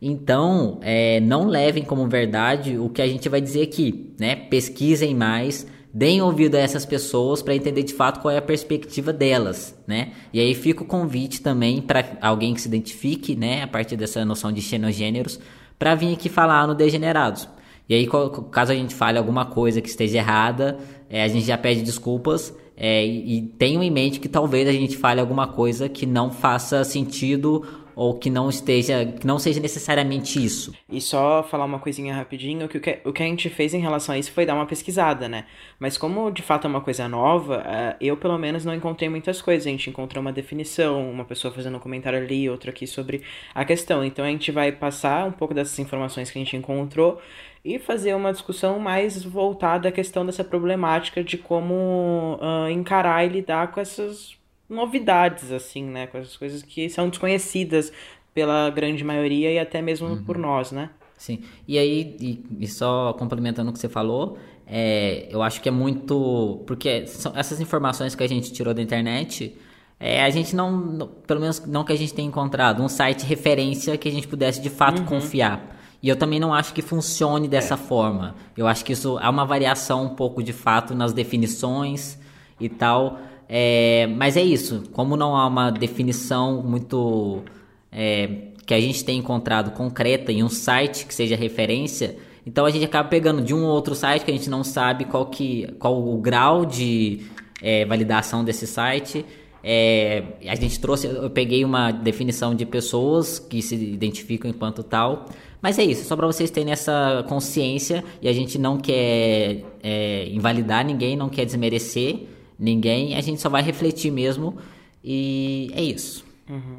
[0.00, 4.34] Então, é, não levem como verdade o que a gente vai dizer aqui, né?
[4.34, 9.12] Pesquisem mais, deem ouvido a essas pessoas para entender de fato qual é a perspectiva
[9.12, 10.12] delas, né?
[10.32, 14.24] E aí fica o convite também para alguém que se identifique, né, a partir dessa
[14.24, 15.38] noção de xenogêneros,
[15.78, 17.48] para vir aqui falar no Degenerados.
[17.88, 18.08] E aí,
[18.52, 22.54] caso a gente fale alguma coisa que esteja errada, é, a gente já pede desculpas
[22.76, 26.30] é, e, e tenham em mente que talvez a gente fale alguma coisa que não
[26.30, 27.62] faça sentido
[27.94, 30.74] ou que não esteja, que não seja necessariamente isso.
[30.88, 33.80] E só falar uma coisinha rapidinho, que o que, o que a gente fez em
[33.80, 35.46] relação a isso foi dar uma pesquisada, né?
[35.78, 39.40] Mas como de fato é uma coisa nova, eh, eu pelo menos não encontrei muitas
[39.42, 39.66] coisas.
[39.66, 43.22] A gente encontrou uma definição, uma pessoa fazendo um comentário ali, outra aqui sobre
[43.54, 44.04] a questão.
[44.04, 47.20] Então a gente vai passar um pouco dessas informações que a gente encontrou
[47.64, 53.28] e fazer uma discussão mais voltada à questão dessa problemática de como uh, encarar e
[53.28, 54.39] lidar com essas
[54.70, 56.06] novidades, assim, né?
[56.06, 57.92] Com essas coisas que são desconhecidas
[58.32, 60.24] pela grande maioria e até mesmo uhum.
[60.24, 60.90] por nós, né?
[61.18, 61.40] Sim.
[61.68, 65.72] E aí, e, e, só complementando o que você falou, é, eu acho que é
[65.72, 66.62] muito.
[66.66, 69.54] Porque são essas informações que a gente tirou da internet.
[69.98, 73.98] É, a gente não, pelo menos não que a gente tenha encontrado, um site referência
[73.98, 75.04] que a gente pudesse de fato uhum.
[75.04, 75.76] confiar.
[76.02, 77.76] E eu também não acho que funcione dessa é.
[77.76, 78.34] forma.
[78.56, 82.18] Eu acho que isso há uma variação um pouco de fato nas definições
[82.58, 83.18] e tal.
[83.52, 87.42] É, mas é isso, como não há uma definição muito
[87.90, 88.28] é,
[88.64, 92.84] que a gente tem encontrado concreta em um site que seja referência, então a gente
[92.84, 96.00] acaba pegando de um ou outro site que a gente não sabe qual, que, qual
[96.00, 97.22] o grau de
[97.60, 99.26] é, validação desse site.
[99.64, 105.26] É, a gente trouxe, eu peguei uma definição de pessoas que se identificam enquanto tal,
[105.60, 110.28] mas é isso, só para vocês terem essa consciência e a gente não quer é,
[110.28, 112.28] invalidar ninguém, não quer desmerecer
[112.60, 114.58] ninguém, a gente só vai refletir mesmo
[115.02, 116.24] e é isso.
[116.48, 116.78] Uhum.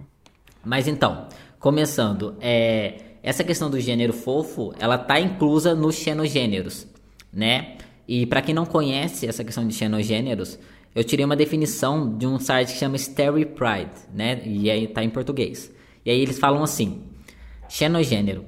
[0.64, 1.28] Mas então,
[1.60, 6.88] começando, é, essa questão do gênero fofo, ela tá inclusa nos xenogêneros,
[7.34, 7.78] né?
[8.08, 10.60] E para quem não conhece essa questão de xenogêneros,
[10.94, 14.42] eu tirei uma definição de um site que chama Starry Pride, né?
[14.46, 15.72] E aí tá em português.
[16.06, 17.02] E aí eles falam assim:
[17.68, 18.46] xenogênero,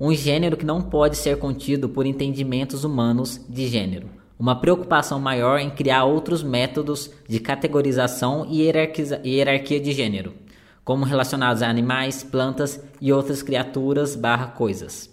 [0.00, 5.60] um gênero que não pode ser contido por entendimentos humanos de gênero uma preocupação maior
[5.60, 10.34] em criar outros métodos de categorização e hierarquia de gênero,
[10.84, 15.08] como relacionados a animais, plantas e outras criaturas barra coisas.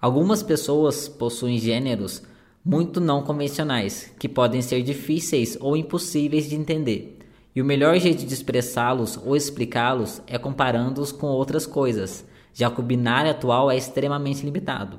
[0.00, 2.22] Algumas pessoas possuem gêneros
[2.64, 7.18] muito não convencionais, que podem ser difíceis ou impossíveis de entender.
[7.54, 12.80] E o melhor jeito de expressá-los ou explicá-los é comparando-os com outras coisas, já que
[12.80, 14.98] o binário atual é extremamente limitado.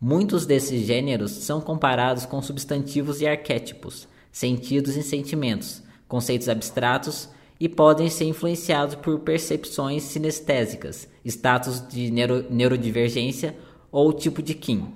[0.00, 7.68] Muitos desses gêneros são comparados com substantivos e arquétipos, sentidos e sentimentos, conceitos abstratos e
[7.68, 13.56] podem ser influenciados por percepções sinestésicas, status de neuro neurodivergência
[13.90, 14.92] ou tipo de Kim.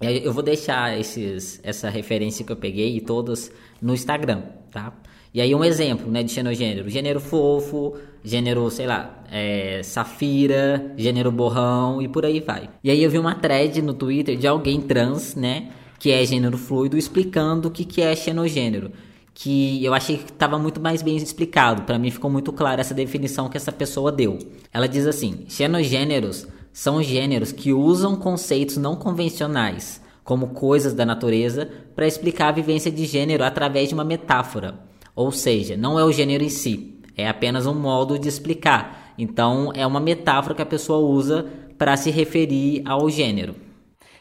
[0.00, 4.94] Eu vou deixar esses, essa referência que eu peguei e todas no Instagram, tá?
[5.32, 6.88] E aí um exemplo, né, de xenogênero.
[6.88, 12.68] Gênero fofo, gênero, sei lá, é, safira, gênero borrão e por aí vai.
[12.82, 15.70] E aí eu vi uma thread no Twitter de alguém trans, né,
[16.00, 18.90] que é gênero fluido, explicando o que, que é xenogênero.
[19.32, 21.82] Que eu achei que estava muito mais bem explicado.
[21.82, 24.36] Para mim ficou muito clara essa definição que essa pessoa deu.
[24.72, 31.70] Ela diz assim: xenogêneros são gêneros que usam conceitos não convencionais, como coisas da natureza,
[31.94, 34.89] para explicar a vivência de gênero através de uma metáfora.
[35.14, 39.14] Ou seja, não é o gênero em si, é apenas um modo de explicar.
[39.18, 43.54] Então, é uma metáfora que a pessoa usa para se referir ao gênero.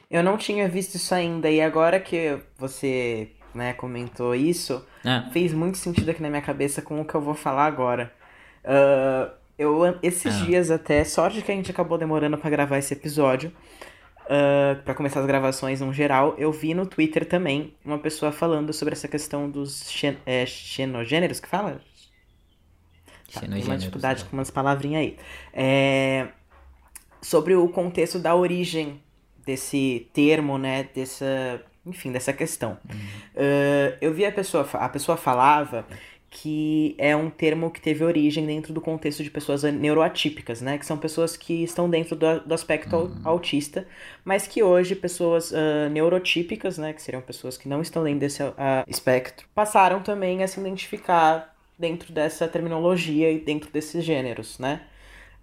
[0.10, 5.30] Eu não tinha visto isso ainda, e agora que você né, comentou isso, é.
[5.32, 8.12] fez muito sentido aqui na minha cabeça com o que eu vou falar agora.
[8.64, 10.46] Uh, eu, esses ah.
[10.46, 13.52] dias até, sorte que a gente acabou demorando para gravar esse episódio,
[14.30, 18.32] uh, ah, para começar as gravações no geral, eu vi no Twitter também uma pessoa
[18.32, 21.82] falando sobre essa questão dos xen é, xenogêneros, que fala?
[23.34, 24.25] Tá, tem uma dificuldade é.
[24.25, 25.17] com umas palavrinhas aí.
[25.53, 26.27] É,
[27.21, 29.01] sobre o contexto da origem
[29.45, 32.77] desse termo, né, dessa, enfim, dessa questão.
[32.89, 32.97] Uhum.
[33.36, 35.86] Uh, eu vi a pessoa, a pessoa falava
[36.30, 40.77] que é um termo que teve origem dentro do contexto de pessoas neuroatípicas, né?
[40.77, 43.21] Que são pessoas que estão dentro do, do aspecto uhum.
[43.23, 43.88] autista,
[44.23, 46.93] mas que hoje pessoas uh, neurotípicas, né?
[46.93, 48.53] Que seriam pessoas que não estão dentro desse uh,
[48.88, 54.82] espectro, passaram também a se identificar dentro dessa terminologia e dentro desses gêneros, né?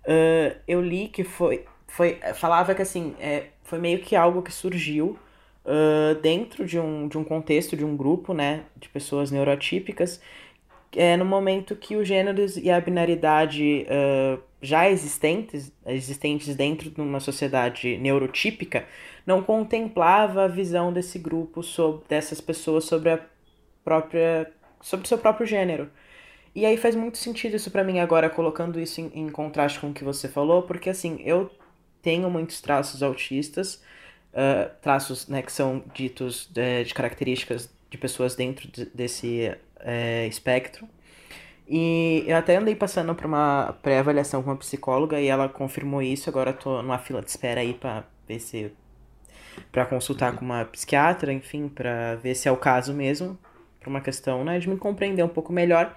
[0.04, 4.52] Uh, eu li que foi, foi falava que assim é, foi meio que algo que
[4.52, 5.18] surgiu
[6.22, 8.62] dentro de um, de um contexto de um grupo, né?
[8.76, 10.20] De pessoas neuroatípicas
[10.92, 17.00] é, no momento que os gêneros e a binaridade uh, já existentes, existentes dentro de
[17.00, 18.86] uma sociedade neurotípica,
[19.26, 23.20] não contemplava a visão desse grupo, sobre, dessas pessoas sobre a
[23.84, 25.90] própria, sobre o seu próprio gênero.
[26.54, 29.90] E aí faz muito sentido isso para mim agora, colocando isso em, em, contraste com
[29.90, 31.50] o que você falou, porque assim, eu
[32.00, 33.82] tenho muitos traços autistas,
[34.32, 40.26] uh, traços né, que são ditos de, de características de pessoas dentro de, desse é,
[40.26, 40.88] espectro.
[41.68, 46.30] E eu até andei passando por uma pré-avaliação com uma psicóloga e ela confirmou isso.
[46.30, 48.72] Agora tô numa fila de espera aí pra ver se.
[49.72, 53.38] pra consultar com uma psiquiatra, enfim, pra ver se é o caso mesmo.
[53.80, 55.96] Por uma questão, né, de me compreender um pouco melhor.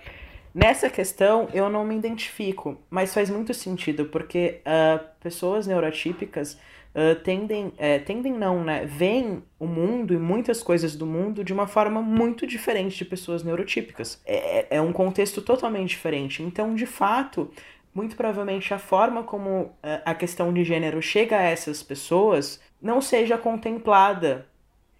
[0.54, 6.60] Nessa questão, eu não me identifico, mas faz muito sentido, porque uh, pessoas neurotípicas
[6.96, 8.86] uh, tendem, é, tendem não, né?
[8.86, 13.44] Veem o mundo e muitas coisas do mundo de uma forma muito diferente de pessoas
[13.44, 14.22] neurotípicas.
[14.26, 16.44] É, é, é um contexto totalmente diferente.
[16.44, 17.52] Então, de fato,
[17.94, 19.74] muito provavelmente a forma como uh,
[20.06, 24.48] a questão de gênero chega a essas pessoas não seja contemplada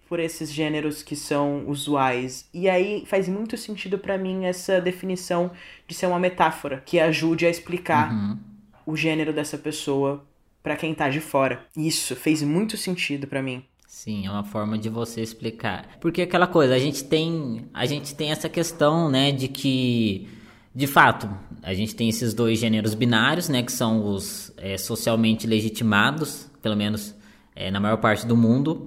[0.08, 2.48] por esses gêneros que são usuais.
[2.52, 5.52] E aí faz muito sentido para mim essa definição
[5.86, 8.36] de ser uma metáfora que ajude a explicar uhum.
[8.84, 10.26] o gênero dessa pessoa
[10.62, 11.64] para quem tá de fora.
[11.76, 13.64] Isso fez muito sentido para mim.
[13.86, 15.98] Sim, é uma forma de você explicar.
[16.00, 20.28] Porque aquela coisa, a gente tem, a gente tem essa questão, né, de que
[20.74, 21.28] de fato,
[21.62, 26.76] a gente tem esses dois gêneros binários, né, que são os é, socialmente legitimados, pelo
[26.76, 27.14] menos
[27.56, 28.86] é, na maior parte do mundo.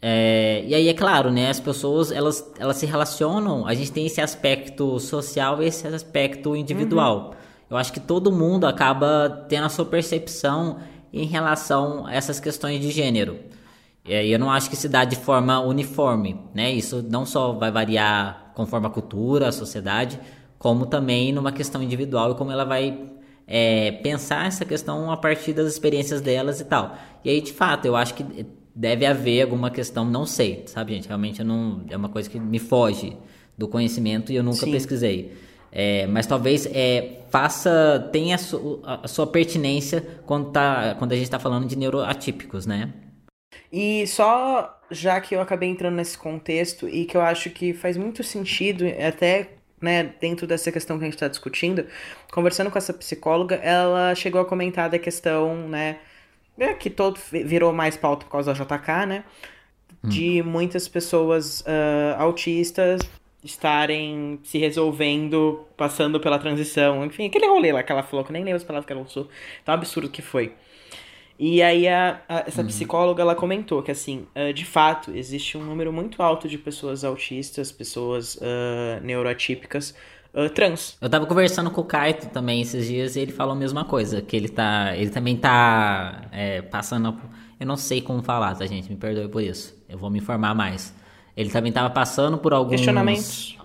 [0.00, 4.06] É, e aí é claro, né, as pessoas elas, elas se relacionam, a gente tem
[4.06, 7.30] esse aspecto social e esse aspecto individual.
[7.30, 7.38] Uhum.
[7.70, 10.78] Eu acho que todo mundo acaba tendo a sua percepção
[11.12, 13.38] em relação a essas questões de gênero.
[14.04, 16.72] E eu não acho que se dá de forma uniforme, né?
[16.72, 20.18] Isso não só vai variar conforme a cultura, a sociedade,
[20.58, 22.98] como também numa questão individual e como ela vai
[23.46, 26.96] é, pensar essa questão a partir das experiências delas e tal.
[27.24, 28.24] E aí, de fato, eu acho que
[28.74, 31.08] deve haver alguma questão, não sei, sabe, gente?
[31.08, 33.16] Realmente não, é uma coisa que me foge
[33.56, 34.70] do conhecimento e eu nunca Sim.
[34.70, 35.36] pesquisei.
[35.70, 41.12] É, mas talvez é, faça tenha a, su, a, a, sua pertinência quando, tá, quando
[41.12, 42.92] a gente está falando de neuroatípicos, né?
[43.70, 47.96] E só já que eu acabei entrando nesse contexto e que eu acho que faz
[47.96, 49.50] muito sentido, até
[49.80, 51.86] né, dentro dessa questão que a gente está discutindo,
[52.32, 55.98] conversando com essa psicóloga, ela chegou a comentar da questão, né,
[56.58, 59.24] é, que todo virou mais pauta por causa da JK, né?
[60.02, 63.00] de muitas pessoas uh, autistas
[63.48, 68.34] estarem se resolvendo, passando pela transição, enfim, aquele rolê lá que ela falou, que eu
[68.34, 69.28] nem lembro as palavras que ela usou,
[69.64, 70.52] tão absurdo que foi.
[71.38, 72.66] E aí a, a, essa uhum.
[72.66, 77.04] psicóloga, ela comentou que, assim, uh, de fato, existe um número muito alto de pessoas
[77.04, 79.94] autistas, pessoas uh, neuroatípicas,
[80.34, 80.98] uh, trans.
[81.00, 84.20] Eu tava conversando com o Kaito também esses dias e ele falou a mesma coisa,
[84.20, 87.16] que ele tá, ele também tá é, passando,
[87.60, 90.56] eu não sei como falar, tá, gente, me perdoe por isso, eu vou me informar
[90.56, 90.92] mais.
[91.38, 92.72] Ele também tava passando por alguns...
[92.72, 93.56] Questionamentos.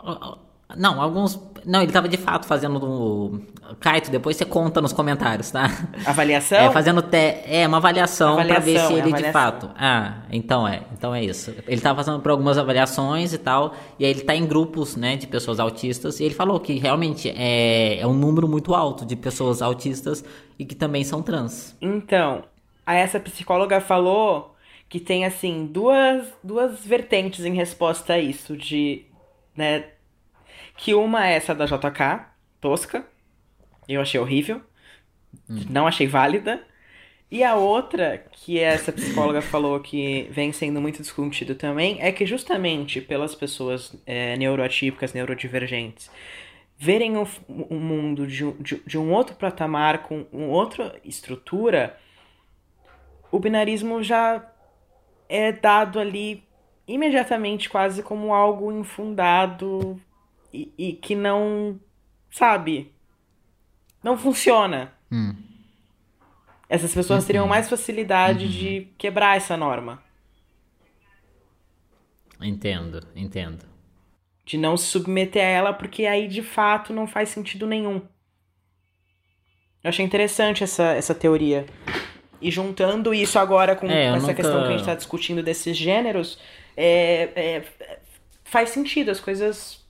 [0.78, 1.40] Não, alguns.
[1.66, 3.42] Não, ele tava de fato fazendo do.
[3.80, 5.70] Kaito, depois você conta nos comentários, tá?
[6.06, 6.58] Avaliação?
[6.58, 7.42] É, fazendo te...
[7.46, 9.70] É, uma avaliação, avaliação pra ver se ele de fato.
[9.76, 10.82] Ah, então é.
[10.92, 11.54] Então é isso.
[11.68, 13.74] Ele tava passando por algumas avaliações e tal.
[13.98, 16.20] E aí ele tá em grupos, né, de pessoas autistas.
[16.20, 20.24] E ele falou que realmente é, é um número muito alto de pessoas autistas
[20.60, 21.76] e que também são trans.
[21.82, 22.44] Então,
[22.86, 24.53] a essa psicóloga falou
[24.94, 28.56] que tem, assim, duas, duas vertentes em resposta a isso.
[28.56, 29.04] De.
[29.58, 29.86] Né,
[30.78, 32.28] que uma é essa da JK,
[32.62, 33.04] tosca.
[33.90, 34.62] Eu achei horrível.
[35.50, 35.66] Hum.
[35.68, 36.64] Não achei válida.
[37.32, 42.24] E a outra, que essa psicóloga falou que vem sendo muito discutido também, é que
[42.24, 46.12] justamente pelas pessoas é, neuroatípicas, neurodivergentes,
[46.78, 51.98] verem o, o mundo de, de, de, um outro patamar, com uma outra estrutura,
[53.32, 54.53] o binarismo já
[55.34, 56.44] é dado ali
[56.88, 60.00] imediatamente quase como algo infundado,
[60.54, 61.80] e, e que não,
[62.30, 62.94] sabe,
[64.04, 64.94] não funciona.
[65.12, 65.36] Hum.
[66.70, 67.28] Essas pessoas uhum.
[67.28, 68.52] teriam mais facilidade uhum.
[68.52, 70.04] de quebrar essa norma.
[72.40, 73.66] Entendo, entendo.
[74.46, 78.02] De não se submeter a ela, porque aí de fato não faz sentido nenhum.
[79.84, 81.66] Eu achei interessante essa, essa teoria.
[82.44, 84.34] E juntando isso agora com, é, essa nunca...
[84.34, 86.38] questão que a gente está discutindo desses gêneros,
[86.76, 87.64] é, é,
[88.44, 89.82] faz sentido, as coisas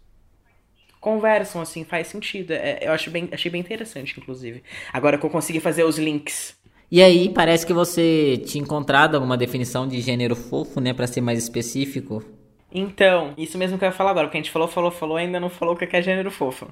[1.02, 2.52] conversam, assim, faz sentido.
[2.52, 4.64] É, eu acho bem, achei bem interessante, inclusive.
[4.94, 6.56] Agora que eu consegui fazer os links.
[6.90, 11.22] E aí, parece que você tinha encontrado alguma definição de gênero fofo, né, para ser
[11.22, 12.24] mais específico.
[12.72, 15.40] Então, isso mesmo que eu ia falar agora, porque a gente falou, falou, falou, ainda
[15.40, 16.68] não falou o que é gênero fofo.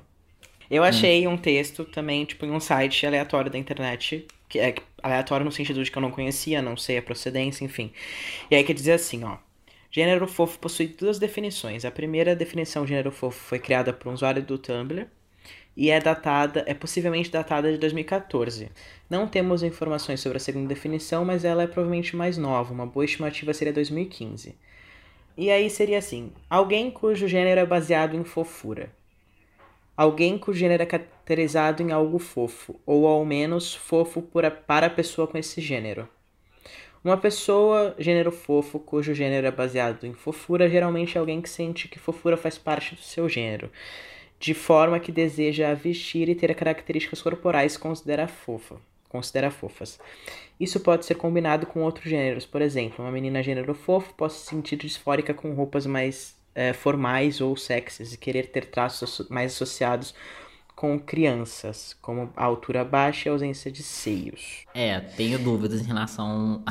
[0.69, 0.85] Eu hum.
[0.85, 1.31] achei hum.
[1.31, 5.81] um texto também, tipo, em um site aleatório da internet, que é aleatório no sentido
[5.81, 7.93] de que eu não conhecia, não sei a procedência, enfim.
[8.49, 9.37] E aí que dizia assim, ó.
[9.89, 11.85] Gênero fofo possui duas definições.
[11.85, 15.07] A primeira definição gênero fofo foi criada por um usuário do Tumblr
[15.75, 18.69] e é datada, é possivelmente datada de 2014.
[19.09, 22.73] Não temos informações sobre a segunda definição, mas ela é provavelmente mais nova.
[22.73, 24.55] Uma boa estimativa seria 2015.
[25.37, 28.91] E aí seria assim: alguém cujo gênero é baseado em fofura.
[30.01, 35.27] Alguém cujo gênero é caracterizado em algo fofo, ou ao menos fofo para a pessoa
[35.27, 36.09] com esse gênero.
[37.03, 41.87] Uma pessoa, gênero fofo, cujo gênero é baseado em fofura, geralmente é alguém que sente
[41.87, 43.69] que fofura faz parte do seu gênero,
[44.39, 48.77] de forma que deseja vestir e ter características corporais considera fofa,
[49.07, 49.99] considera fofas.
[50.59, 54.47] Isso pode ser combinado com outros gêneros, por exemplo, uma menina gênero fofo pode se
[54.47, 60.13] sentir disfórica com roupas mais é, formais ou sexys e querer ter traços mais associados
[60.81, 64.65] com crianças, como a altura baixa e a ausência de seios.
[64.73, 66.63] É, tenho dúvidas em relação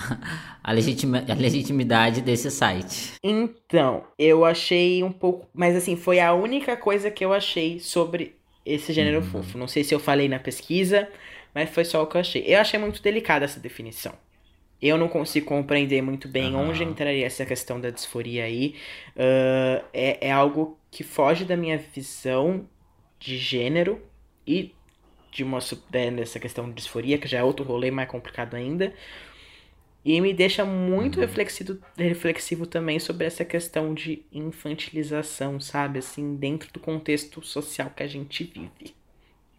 [0.64, 3.12] à, legitima, legitimidade desse site.
[3.22, 5.46] Então, eu achei um pouco.
[5.54, 8.34] Mas assim, foi a única coisa que eu achei sobre
[8.66, 9.30] esse gênero uhum.
[9.30, 9.56] fofo.
[9.56, 11.08] Não sei se eu falei na pesquisa,
[11.54, 12.42] mas foi só o que eu achei.
[12.46, 14.14] Eu achei muito delicada essa definição.
[14.82, 16.70] Eu não consigo compreender muito bem uhum.
[16.70, 18.74] onde entraria essa questão da disforia aí.
[19.14, 22.66] Uh, é, é algo que foge da minha visão
[23.18, 24.00] de gênero
[24.46, 24.74] e
[25.30, 25.58] de uma
[25.92, 28.92] né, nessa questão de disforia, que já é outro rolê mais complicado ainda.
[30.02, 31.26] E me deixa muito uhum.
[31.26, 35.98] reflexivo, reflexivo também sobre essa questão de infantilização, sabe?
[35.98, 38.94] Assim, dentro do contexto social que a gente vive,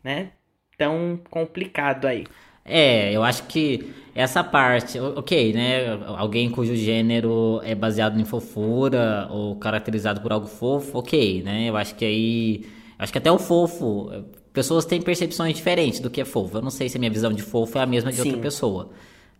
[0.03, 0.31] né?
[0.77, 2.25] Tão complicado aí.
[2.63, 5.99] É, eu acho que essa parte, ok, né?
[6.17, 11.69] Alguém cujo gênero é baseado em fofura ou caracterizado por algo fofo, ok, né?
[11.69, 12.65] Eu acho que aí
[13.01, 14.11] Acho que até o fofo,
[14.53, 16.59] pessoas têm percepções diferentes do que é fofo.
[16.59, 18.27] Eu não sei se a minha visão de fofo é a mesma de Sim.
[18.27, 18.91] outra pessoa.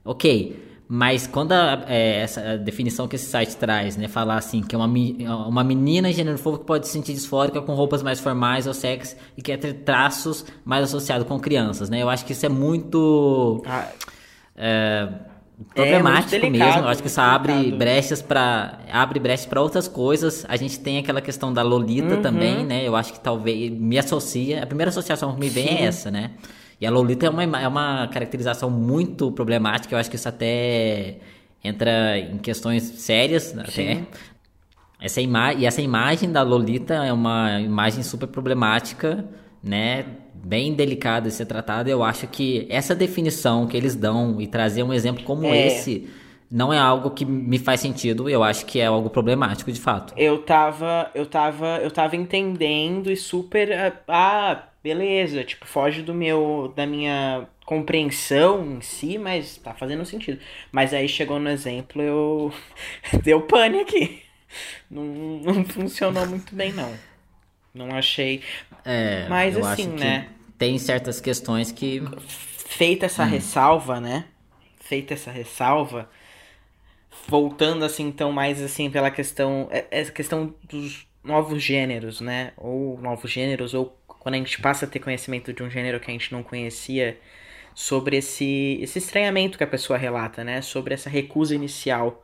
[0.04, 0.60] Ok,
[0.94, 4.78] mas quando a, é, essa definição que esse site traz, né, falar assim, que é
[4.78, 4.88] uma,
[5.48, 9.16] uma menina gênero fofo que pode se sentir disfórica com roupas mais formais ou sexy
[9.38, 12.04] e quer ter traços mais associados com crianças, né?
[12.04, 13.64] Eu acho que isso é muito...
[13.66, 13.88] Ah.
[14.54, 15.08] É,
[15.74, 16.82] problemático é mesmo.
[16.82, 20.46] Eu acho que isso abre brechas para abre brechas para outras coisas.
[20.50, 22.22] A gente tem aquela questão da Lolita uhum.
[22.22, 22.86] também, né?
[22.86, 24.62] Eu acho que talvez me associa.
[24.62, 26.32] A primeira associação que me vem é essa, né?
[26.82, 29.94] E a Lolita é uma, é uma caracterização muito problemática.
[29.94, 31.20] Eu acho que isso até
[31.64, 34.02] entra em questões sérias até.
[35.00, 39.24] Essa ima e essa imagem da Lolita é uma imagem super problemática,
[39.64, 40.06] né?
[40.34, 41.88] Bem delicada de ser tratada.
[41.88, 45.68] Eu acho que essa definição que eles dão e trazer um exemplo como é.
[45.68, 46.10] esse
[46.50, 48.28] não é algo que me faz sentido.
[48.28, 50.14] Eu acho que é algo problemático, de fato.
[50.18, 53.72] Eu tava, eu tava, eu tava entendendo e super,
[54.08, 60.40] ah, beleza, tipo, foge do meu, da minha compreensão em si, mas tá fazendo sentido.
[60.72, 62.54] Mas aí chegou no exemplo, eu
[63.24, 64.22] deu pane aqui.
[64.90, 66.94] Não, não funcionou muito bem, não.
[67.74, 68.44] Não achei.
[68.84, 70.28] É, mas assim, né?
[70.58, 72.02] Tem certas questões que.
[72.20, 73.30] Feita essa hum.
[73.30, 74.26] ressalva, né?
[74.80, 76.10] Feita essa ressalva.
[77.28, 79.70] Voltando assim, então, mais assim, pela questão.
[79.90, 82.52] Essa é, questão dos novos gêneros, né?
[82.58, 86.12] Ou novos gêneros, ou quando a gente passa a ter conhecimento de um gênero que
[86.12, 87.18] a gente não conhecia,
[87.74, 90.62] sobre esse, esse estranhamento que a pessoa relata, né?
[90.62, 92.24] Sobre essa recusa inicial,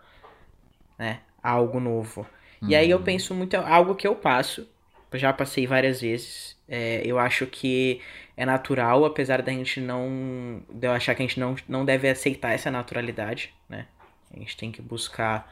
[0.98, 1.22] né?
[1.42, 2.22] A algo novo.
[2.62, 2.70] Uhum.
[2.70, 3.04] E aí eu uhum.
[3.04, 4.70] penso muito, algo que eu passo,
[5.14, 6.56] já passei várias vezes.
[6.68, 8.00] É, eu acho que
[8.36, 10.62] é natural, apesar da gente não.
[10.70, 13.88] de eu achar que a gente não, não deve aceitar essa naturalidade, né?
[14.32, 15.52] A gente tem que buscar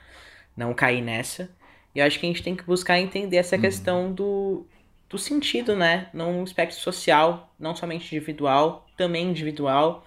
[0.56, 1.50] não cair nessa.
[1.94, 3.62] E eu acho que a gente tem que buscar entender essa uhum.
[3.62, 4.68] questão do,
[5.10, 6.08] do sentido, né?
[6.14, 10.06] Num aspecto social, não somente individual, também individual.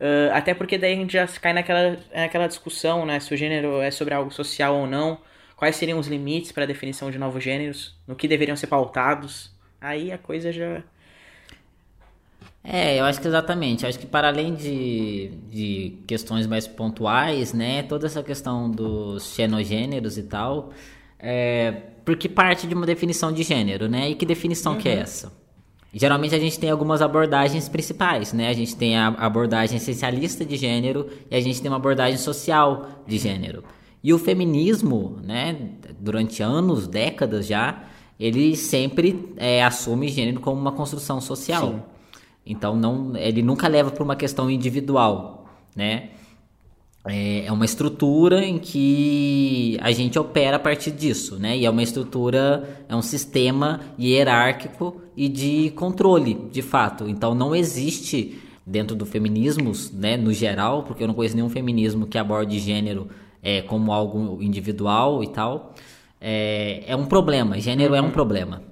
[0.00, 3.20] Uh, até porque daí a gente já cai naquela, naquela discussão, né?
[3.20, 5.18] Se o gênero é sobre algo social ou não.
[5.56, 7.94] Quais seriam os limites para a definição de novos gêneros?
[8.06, 9.50] No que deveriam ser pautados?
[9.78, 10.82] Aí a coisa já.
[12.64, 13.82] É, eu acho que exatamente.
[13.82, 17.82] Eu acho que para além de, de questões mais pontuais, né?
[17.82, 20.72] Toda essa questão dos xenogêneros e tal.
[21.22, 21.72] É,
[22.04, 24.10] porque parte de uma definição de gênero, né?
[24.10, 24.78] E que definição uhum.
[24.78, 25.00] que é uhum.
[25.02, 25.40] essa?
[25.92, 28.48] Geralmente a gente tem algumas abordagens principais, né?
[28.48, 33.04] A gente tem a abordagem essencialista de gênero e a gente tem uma abordagem social
[33.06, 33.64] de gênero.
[34.02, 37.84] E o feminismo, né, durante anos, décadas já,
[38.18, 41.68] ele sempre é, assume gênero como uma construção social.
[41.68, 41.82] Sim.
[42.46, 46.10] Então não, ele nunca leva para uma questão individual, né?
[47.06, 51.56] É, é uma estrutura em que a gente opera a partir disso, né?
[51.56, 57.08] E é uma estrutura, é um sistema hierárquico e de controle, de fato.
[57.08, 62.06] Então não existe dentro do feminismo, né, no geral, porque eu não conheço nenhum feminismo
[62.06, 63.08] que aborde gênero
[63.42, 65.74] é, como algo individual e tal.
[66.20, 68.62] É, é um problema, gênero é um problema.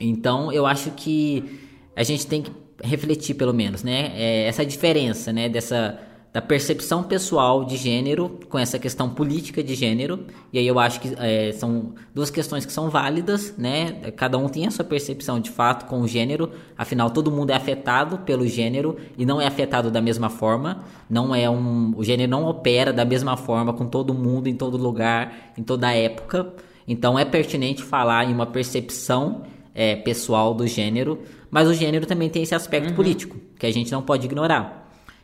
[0.00, 1.60] Então eu acho que
[1.94, 2.50] a gente tem que
[2.82, 4.12] refletir pelo menos, né?
[4.14, 6.00] É, essa diferença, né, dessa
[6.32, 10.20] da percepção pessoal de gênero com essa questão política de gênero.
[10.50, 13.92] E aí eu acho que é, são duas questões que são válidas, né?
[14.16, 16.50] Cada um tem a sua percepção de fato com o gênero.
[16.76, 20.84] Afinal, todo mundo é afetado pelo gênero e não é afetado da mesma forma.
[21.08, 24.78] Não é um, o gênero não opera da mesma forma com todo mundo em todo
[24.78, 26.54] lugar, em toda época.
[26.88, 29.42] Então é pertinente falar em uma percepção
[29.74, 31.20] é, pessoal do gênero,
[31.50, 32.96] mas o gênero também tem esse aspecto uhum.
[32.96, 34.81] político que a gente não pode ignorar.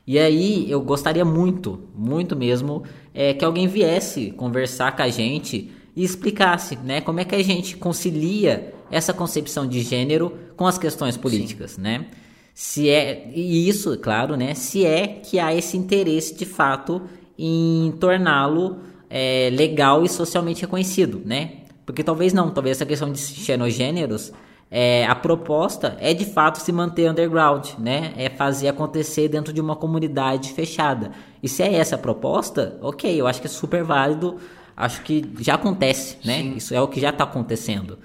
[0.09, 2.83] E aí eu gostaria muito, muito mesmo,
[3.13, 7.45] é, que alguém viesse conversar com a gente e explicasse, né, como é que a
[7.45, 11.83] gente concilia essa concepção de gênero com as questões políticas, Sim.
[11.83, 12.07] né?
[12.55, 14.55] Se é e isso, claro, né?
[14.55, 17.03] Se é que há esse interesse de fato
[17.39, 18.79] em torná-lo
[19.11, 21.59] é, legal e socialmente reconhecido, né?
[21.85, 24.33] Porque talvez não, talvez essa questão de xenogêneros
[24.71, 28.13] é, a proposta é de fato se manter underground, né?
[28.17, 31.11] É fazer acontecer dentro de uma comunidade fechada.
[31.43, 34.37] E se é essa a proposta, ok, eu acho que é super válido.
[34.77, 36.39] Acho que já acontece, né?
[36.39, 36.57] Sim.
[36.57, 37.99] Isso é o que já está acontecendo.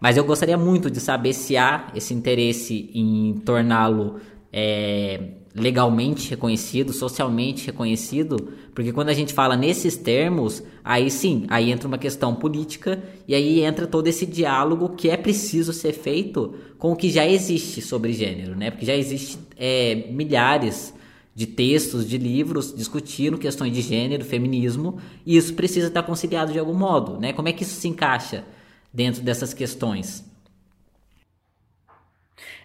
[0.00, 4.20] Mas eu gostaria muito de saber se há esse interesse em torná-lo
[4.52, 5.20] é,
[5.54, 11.86] legalmente reconhecido, socialmente reconhecido, porque quando a gente fala nesses termos, aí sim, aí entra
[11.86, 16.92] uma questão política e aí entra todo esse diálogo que é preciso ser feito com
[16.92, 18.70] o que já existe sobre gênero, né?
[18.72, 20.92] Porque já existe é, milhares
[21.34, 26.58] de textos, de livros discutindo questões de gênero, feminismo, e isso precisa estar conciliado de
[26.58, 27.32] algum modo, né?
[27.32, 28.44] Como é que isso se encaixa
[28.92, 30.24] dentro dessas questões?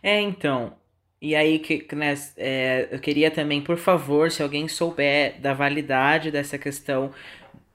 [0.02, 0.74] É, então,
[1.22, 6.32] e aí, que, né, é, eu queria também, por favor, se alguém souber da validade
[6.32, 7.12] dessa questão,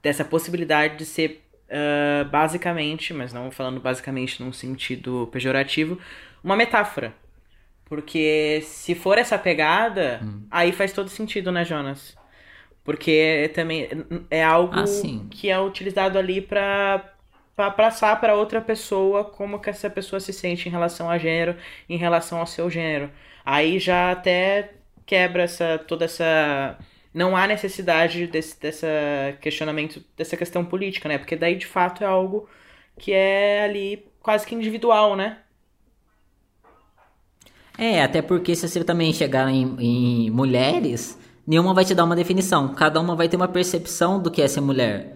[0.01, 5.99] dessa possibilidade de ser uh, basicamente, mas não falando basicamente num sentido pejorativo,
[6.43, 7.13] uma metáfora.
[7.85, 10.47] Porque se for essa pegada, hum.
[10.49, 12.17] aí faz todo sentido, né, Jonas?
[12.83, 13.87] Porque também
[14.29, 14.85] é algo ah,
[15.29, 17.11] que é utilizado ali para
[17.55, 21.55] para passar para outra pessoa como que essa pessoa se sente em relação a gênero,
[21.87, 23.09] em relação ao seu gênero.
[23.45, 24.71] Aí já até
[25.05, 26.77] quebra essa toda essa
[27.13, 28.87] não há necessidade desse dessa
[29.39, 31.17] questionamento, dessa questão política, né?
[31.17, 32.49] Porque daí de fato é algo
[32.97, 35.37] que é ali quase que individual, né?
[37.77, 42.15] É, até porque se você também chegar em, em mulheres, nenhuma vai te dar uma
[42.15, 42.73] definição.
[42.73, 45.15] Cada uma vai ter uma percepção do que é ser mulher.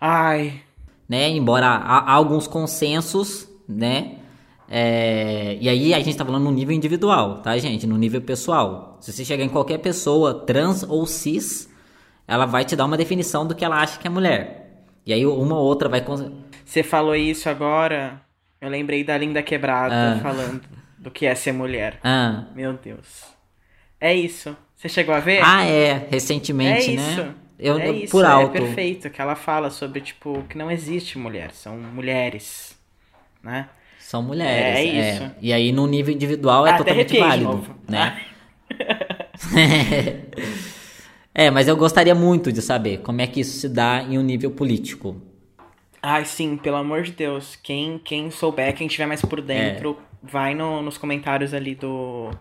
[0.00, 0.62] Ai.
[1.08, 1.28] Né?
[1.28, 4.19] Embora há, há alguns consensos, né?
[4.72, 7.88] É, e aí a gente tá falando no nível individual, tá, gente?
[7.88, 8.98] No nível pessoal.
[9.00, 11.68] Se você chegar em qualquer pessoa, trans ou cis,
[12.26, 14.84] ela vai te dar uma definição do que ela acha que é mulher.
[15.04, 16.04] E aí uma ou outra vai.
[16.64, 18.20] Você falou isso agora,
[18.60, 20.20] eu lembrei da Linda Quebrada ah.
[20.22, 20.62] falando
[20.96, 21.98] do que é ser mulher.
[22.04, 22.44] Ah.
[22.54, 23.24] Meu Deus.
[24.00, 24.56] É isso.
[24.76, 25.42] Você chegou a ver?
[25.44, 26.06] Ah, é.
[26.08, 27.10] Recentemente, é né?
[27.10, 27.34] Isso.
[27.58, 28.12] Eu, é isso.
[28.12, 28.56] Por alto.
[28.56, 29.10] É perfeito.
[29.10, 31.50] Que ela fala sobre, tipo, que não existe mulher.
[31.50, 32.78] São mulheres.
[33.42, 33.68] Né?
[34.10, 34.76] São mulheres.
[34.76, 35.14] É, é.
[35.14, 35.30] isso.
[35.40, 37.64] E aí, no nível individual, é ah, totalmente válido.
[37.88, 38.20] Né?
[41.32, 44.22] é, mas eu gostaria muito de saber como é que isso se dá em um
[44.22, 45.22] nível político.
[46.02, 47.54] Ai, sim, pelo amor de Deus.
[47.62, 50.26] Quem, quem souber, quem estiver mais por dentro, é.
[50.28, 52.32] vai no, nos comentários ali do,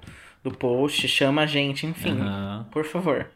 [0.44, 2.20] do post, chama a gente, enfim.
[2.20, 2.64] Uhum.
[2.72, 3.30] Por favor.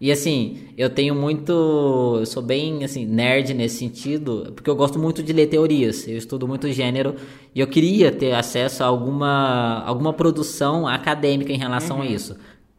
[0.00, 2.16] E assim, eu tenho muito.
[2.20, 6.06] Eu sou bem assim, nerd nesse sentido, porque eu gosto muito de ler teorias.
[6.06, 7.16] Eu estudo muito gênero
[7.52, 12.02] e eu queria ter acesso a alguma, alguma produção acadêmica em relação uhum.
[12.02, 12.36] a isso.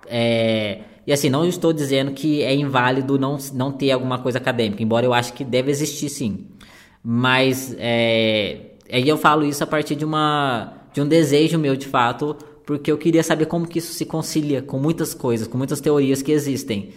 [0.07, 4.81] É, e assim, não estou dizendo que é inválido não, não ter alguma coisa acadêmica,
[4.81, 6.45] embora eu acho que deve existir sim.
[7.03, 11.87] Mas é, aí eu falo isso a partir de, uma, de um desejo meu de
[11.87, 15.81] fato, porque eu queria saber como que isso se concilia com muitas coisas, com muitas
[15.81, 16.91] teorias que existem.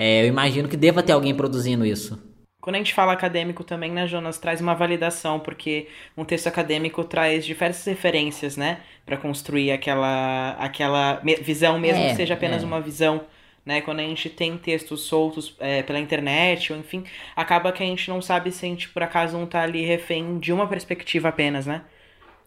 [0.00, 2.22] É, eu imagino que deva ter alguém produzindo isso.
[2.60, 7.02] Quando a gente fala acadêmico também, né, Jonas, traz uma validação, porque um texto acadêmico
[7.02, 12.66] traz diversas referências, né, para construir aquela, aquela visão, mesmo é, que seja apenas é.
[12.66, 13.22] uma visão
[13.68, 13.82] né?
[13.82, 17.04] Quando a gente tem textos soltos é, pela internet, ou enfim,
[17.36, 20.38] acaba que a gente não sabe se a gente por acaso não tá ali refém
[20.38, 21.82] de uma perspectiva apenas, né?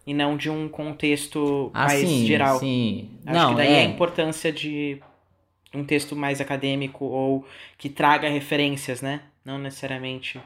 [0.04, 2.58] E não de um contexto ah, mais sim, geral.
[2.58, 3.10] Sim.
[3.24, 3.80] Acho não, que daí é.
[3.82, 5.00] a importância de
[5.74, 7.44] um texto mais acadêmico ou
[7.78, 9.22] que traga referências, né?
[9.44, 10.40] Não necessariamente.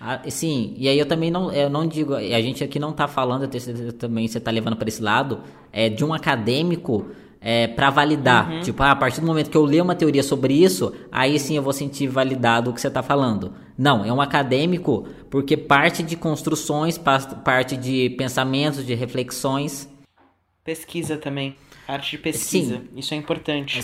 [0.00, 3.06] Ah, sim, e aí eu também não, eu não digo, a gente aqui não tá
[3.06, 3.46] falando,
[3.98, 8.50] também você tá levando para esse lado, é de um acadêmico é, para validar.
[8.50, 8.60] Uhum.
[8.60, 11.56] Tipo, ah, a partir do momento que eu ler uma teoria sobre isso, aí sim
[11.56, 13.52] eu vou sentir validado o que você está falando.
[13.76, 19.88] Não, é um acadêmico porque parte de construções, parte de pensamentos, de reflexões.
[20.64, 21.56] Pesquisa também.
[21.86, 22.76] Arte de pesquisa.
[22.76, 22.88] Sim.
[22.96, 23.80] Isso é importante.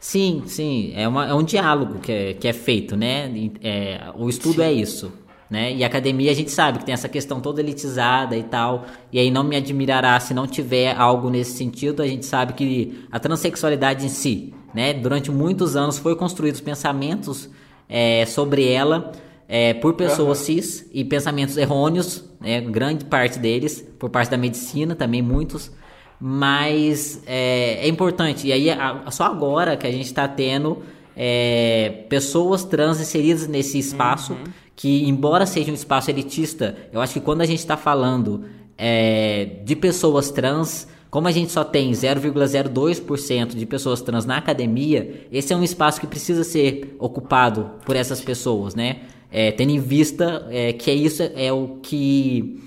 [0.00, 0.92] Sim, sim.
[0.96, 3.30] É, uma, é um diálogo que é, que é feito, né?
[3.62, 4.62] É, o estudo sim.
[4.62, 5.12] é isso
[5.50, 5.74] né?
[5.74, 8.86] E a academia a gente sabe que tem essa questão toda elitizada e tal.
[9.12, 12.02] E aí não me admirará se não tiver algo nesse sentido.
[12.02, 14.94] A gente sabe que a transexualidade em si, né?
[14.94, 17.50] Durante muitos anos foi construídos pensamentos
[17.88, 19.10] é, sobre ela
[19.48, 20.44] é, por pessoas uhum.
[20.44, 22.60] cis e pensamentos errôneos, né?
[22.60, 25.72] Grande parte deles por parte da medicina também muitos.
[26.20, 28.46] Mas é, é importante.
[28.46, 30.82] E aí a, só agora que a gente está tendo
[31.16, 34.44] é, pessoas trans inseridas nesse espaço uhum
[34.80, 38.46] que, embora seja um espaço elitista, eu acho que quando a gente está falando
[38.78, 45.26] é, de pessoas trans, como a gente só tem 0,02% de pessoas trans na academia,
[45.30, 49.00] esse é um espaço que precisa ser ocupado por essas pessoas, né?
[49.30, 52.58] É, tendo em vista é, que é isso é o que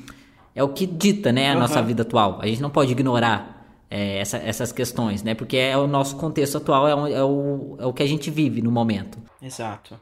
[0.55, 1.59] é o que dita, né, a uhum.
[1.59, 2.39] nossa vida atual.
[2.41, 3.53] A gente não pode ignorar
[3.89, 5.35] é, essa, essas questões, né?
[5.35, 8.31] Porque é o nosso contexto atual, é o, é, o, é o que a gente
[8.31, 9.19] vive no momento.
[9.41, 9.99] Exato.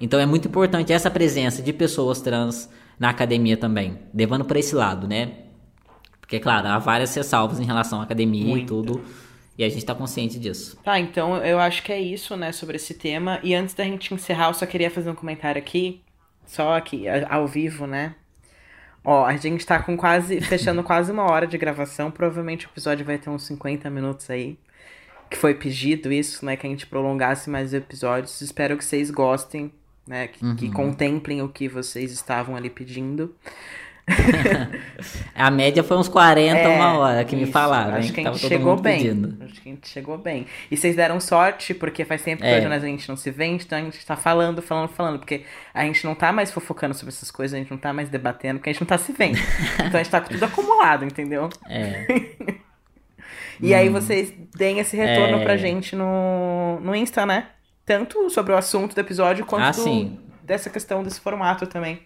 [0.00, 2.68] Então é muito importante essa presença de pessoas trans
[2.98, 5.32] na academia também, levando para esse lado, né?
[6.20, 8.62] Porque, claro, há várias ressalvas em relação à academia muito.
[8.62, 9.04] e tudo,
[9.58, 10.78] e a gente está consciente disso.
[10.82, 13.40] Tá, então eu acho que é isso, né, sobre esse tema.
[13.42, 16.02] E antes da gente encerrar, eu só queria fazer um comentário aqui,
[16.46, 18.14] só aqui, ao vivo, né?
[19.04, 23.04] Ó, a gente tá com quase, fechando quase uma hora de gravação, provavelmente o episódio
[23.04, 24.58] vai ter uns 50 minutos aí.
[25.30, 28.40] Que foi pedido isso, né, que a gente prolongasse mais episódios.
[28.40, 29.72] Espero que vocês gostem
[30.10, 30.26] né?
[30.26, 30.56] Que, uhum.
[30.56, 33.32] que contemplem o que vocês estavam ali pedindo.
[35.34, 37.46] a média foi uns 40 é, uma hora que isso.
[37.46, 37.96] me falaram.
[37.96, 38.98] Acho que a gente chegou bem.
[38.98, 39.44] Pedindo.
[39.44, 40.46] Acho que a gente chegou bem.
[40.70, 42.66] E vocês deram sorte, porque faz tempo que é.
[42.66, 45.18] a gente não se vê, então a gente tá falando, falando, falando.
[45.18, 48.08] Porque a gente não tá mais fofocando sobre essas coisas, a gente não tá mais
[48.08, 49.38] debatendo, porque a gente não tá se vendo.
[49.74, 51.48] então a gente tá com tudo acumulado, entendeu?
[51.68, 52.06] É.
[53.60, 53.76] e hum.
[53.76, 55.44] aí vocês deem esse retorno é.
[55.44, 57.46] pra gente no, no Insta, né?
[57.90, 62.00] tanto sobre o assunto do episódio quanto ah, do, dessa questão desse formato também.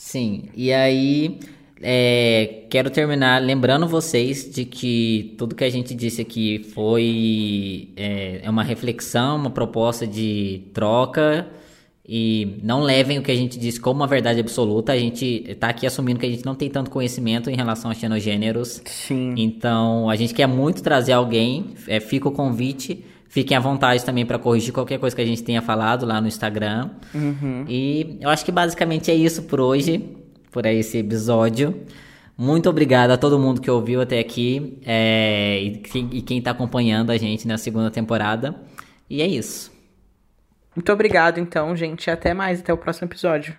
[0.00, 1.38] Sim, e aí
[1.82, 8.40] é, quero terminar lembrando vocês de que tudo que a gente disse aqui foi é,
[8.42, 11.46] é uma reflexão, uma proposta de troca
[12.08, 14.90] e não levem o que a gente disse como uma verdade absoluta.
[14.90, 17.94] A gente está aqui assumindo que a gente não tem tanto conhecimento em relação a
[17.94, 18.80] xenogêneros.
[18.86, 19.34] Sim.
[19.36, 21.74] Então a gente quer muito trazer alguém.
[21.86, 23.04] É, fica o convite.
[23.30, 26.26] Fiquem à vontade também para corrigir qualquer coisa que a gente tenha falado lá no
[26.26, 26.90] Instagram.
[27.14, 27.64] Uhum.
[27.68, 30.16] E eu acho que basicamente é isso por hoje,
[30.50, 31.86] por esse episódio.
[32.36, 37.10] Muito obrigado a todo mundo que ouviu até aqui é, e, e quem está acompanhando
[37.10, 38.56] a gente na segunda temporada.
[39.08, 39.70] E é isso.
[40.74, 42.10] Muito obrigado, então, gente.
[42.10, 42.58] Até mais.
[42.58, 43.56] Até o próximo episódio.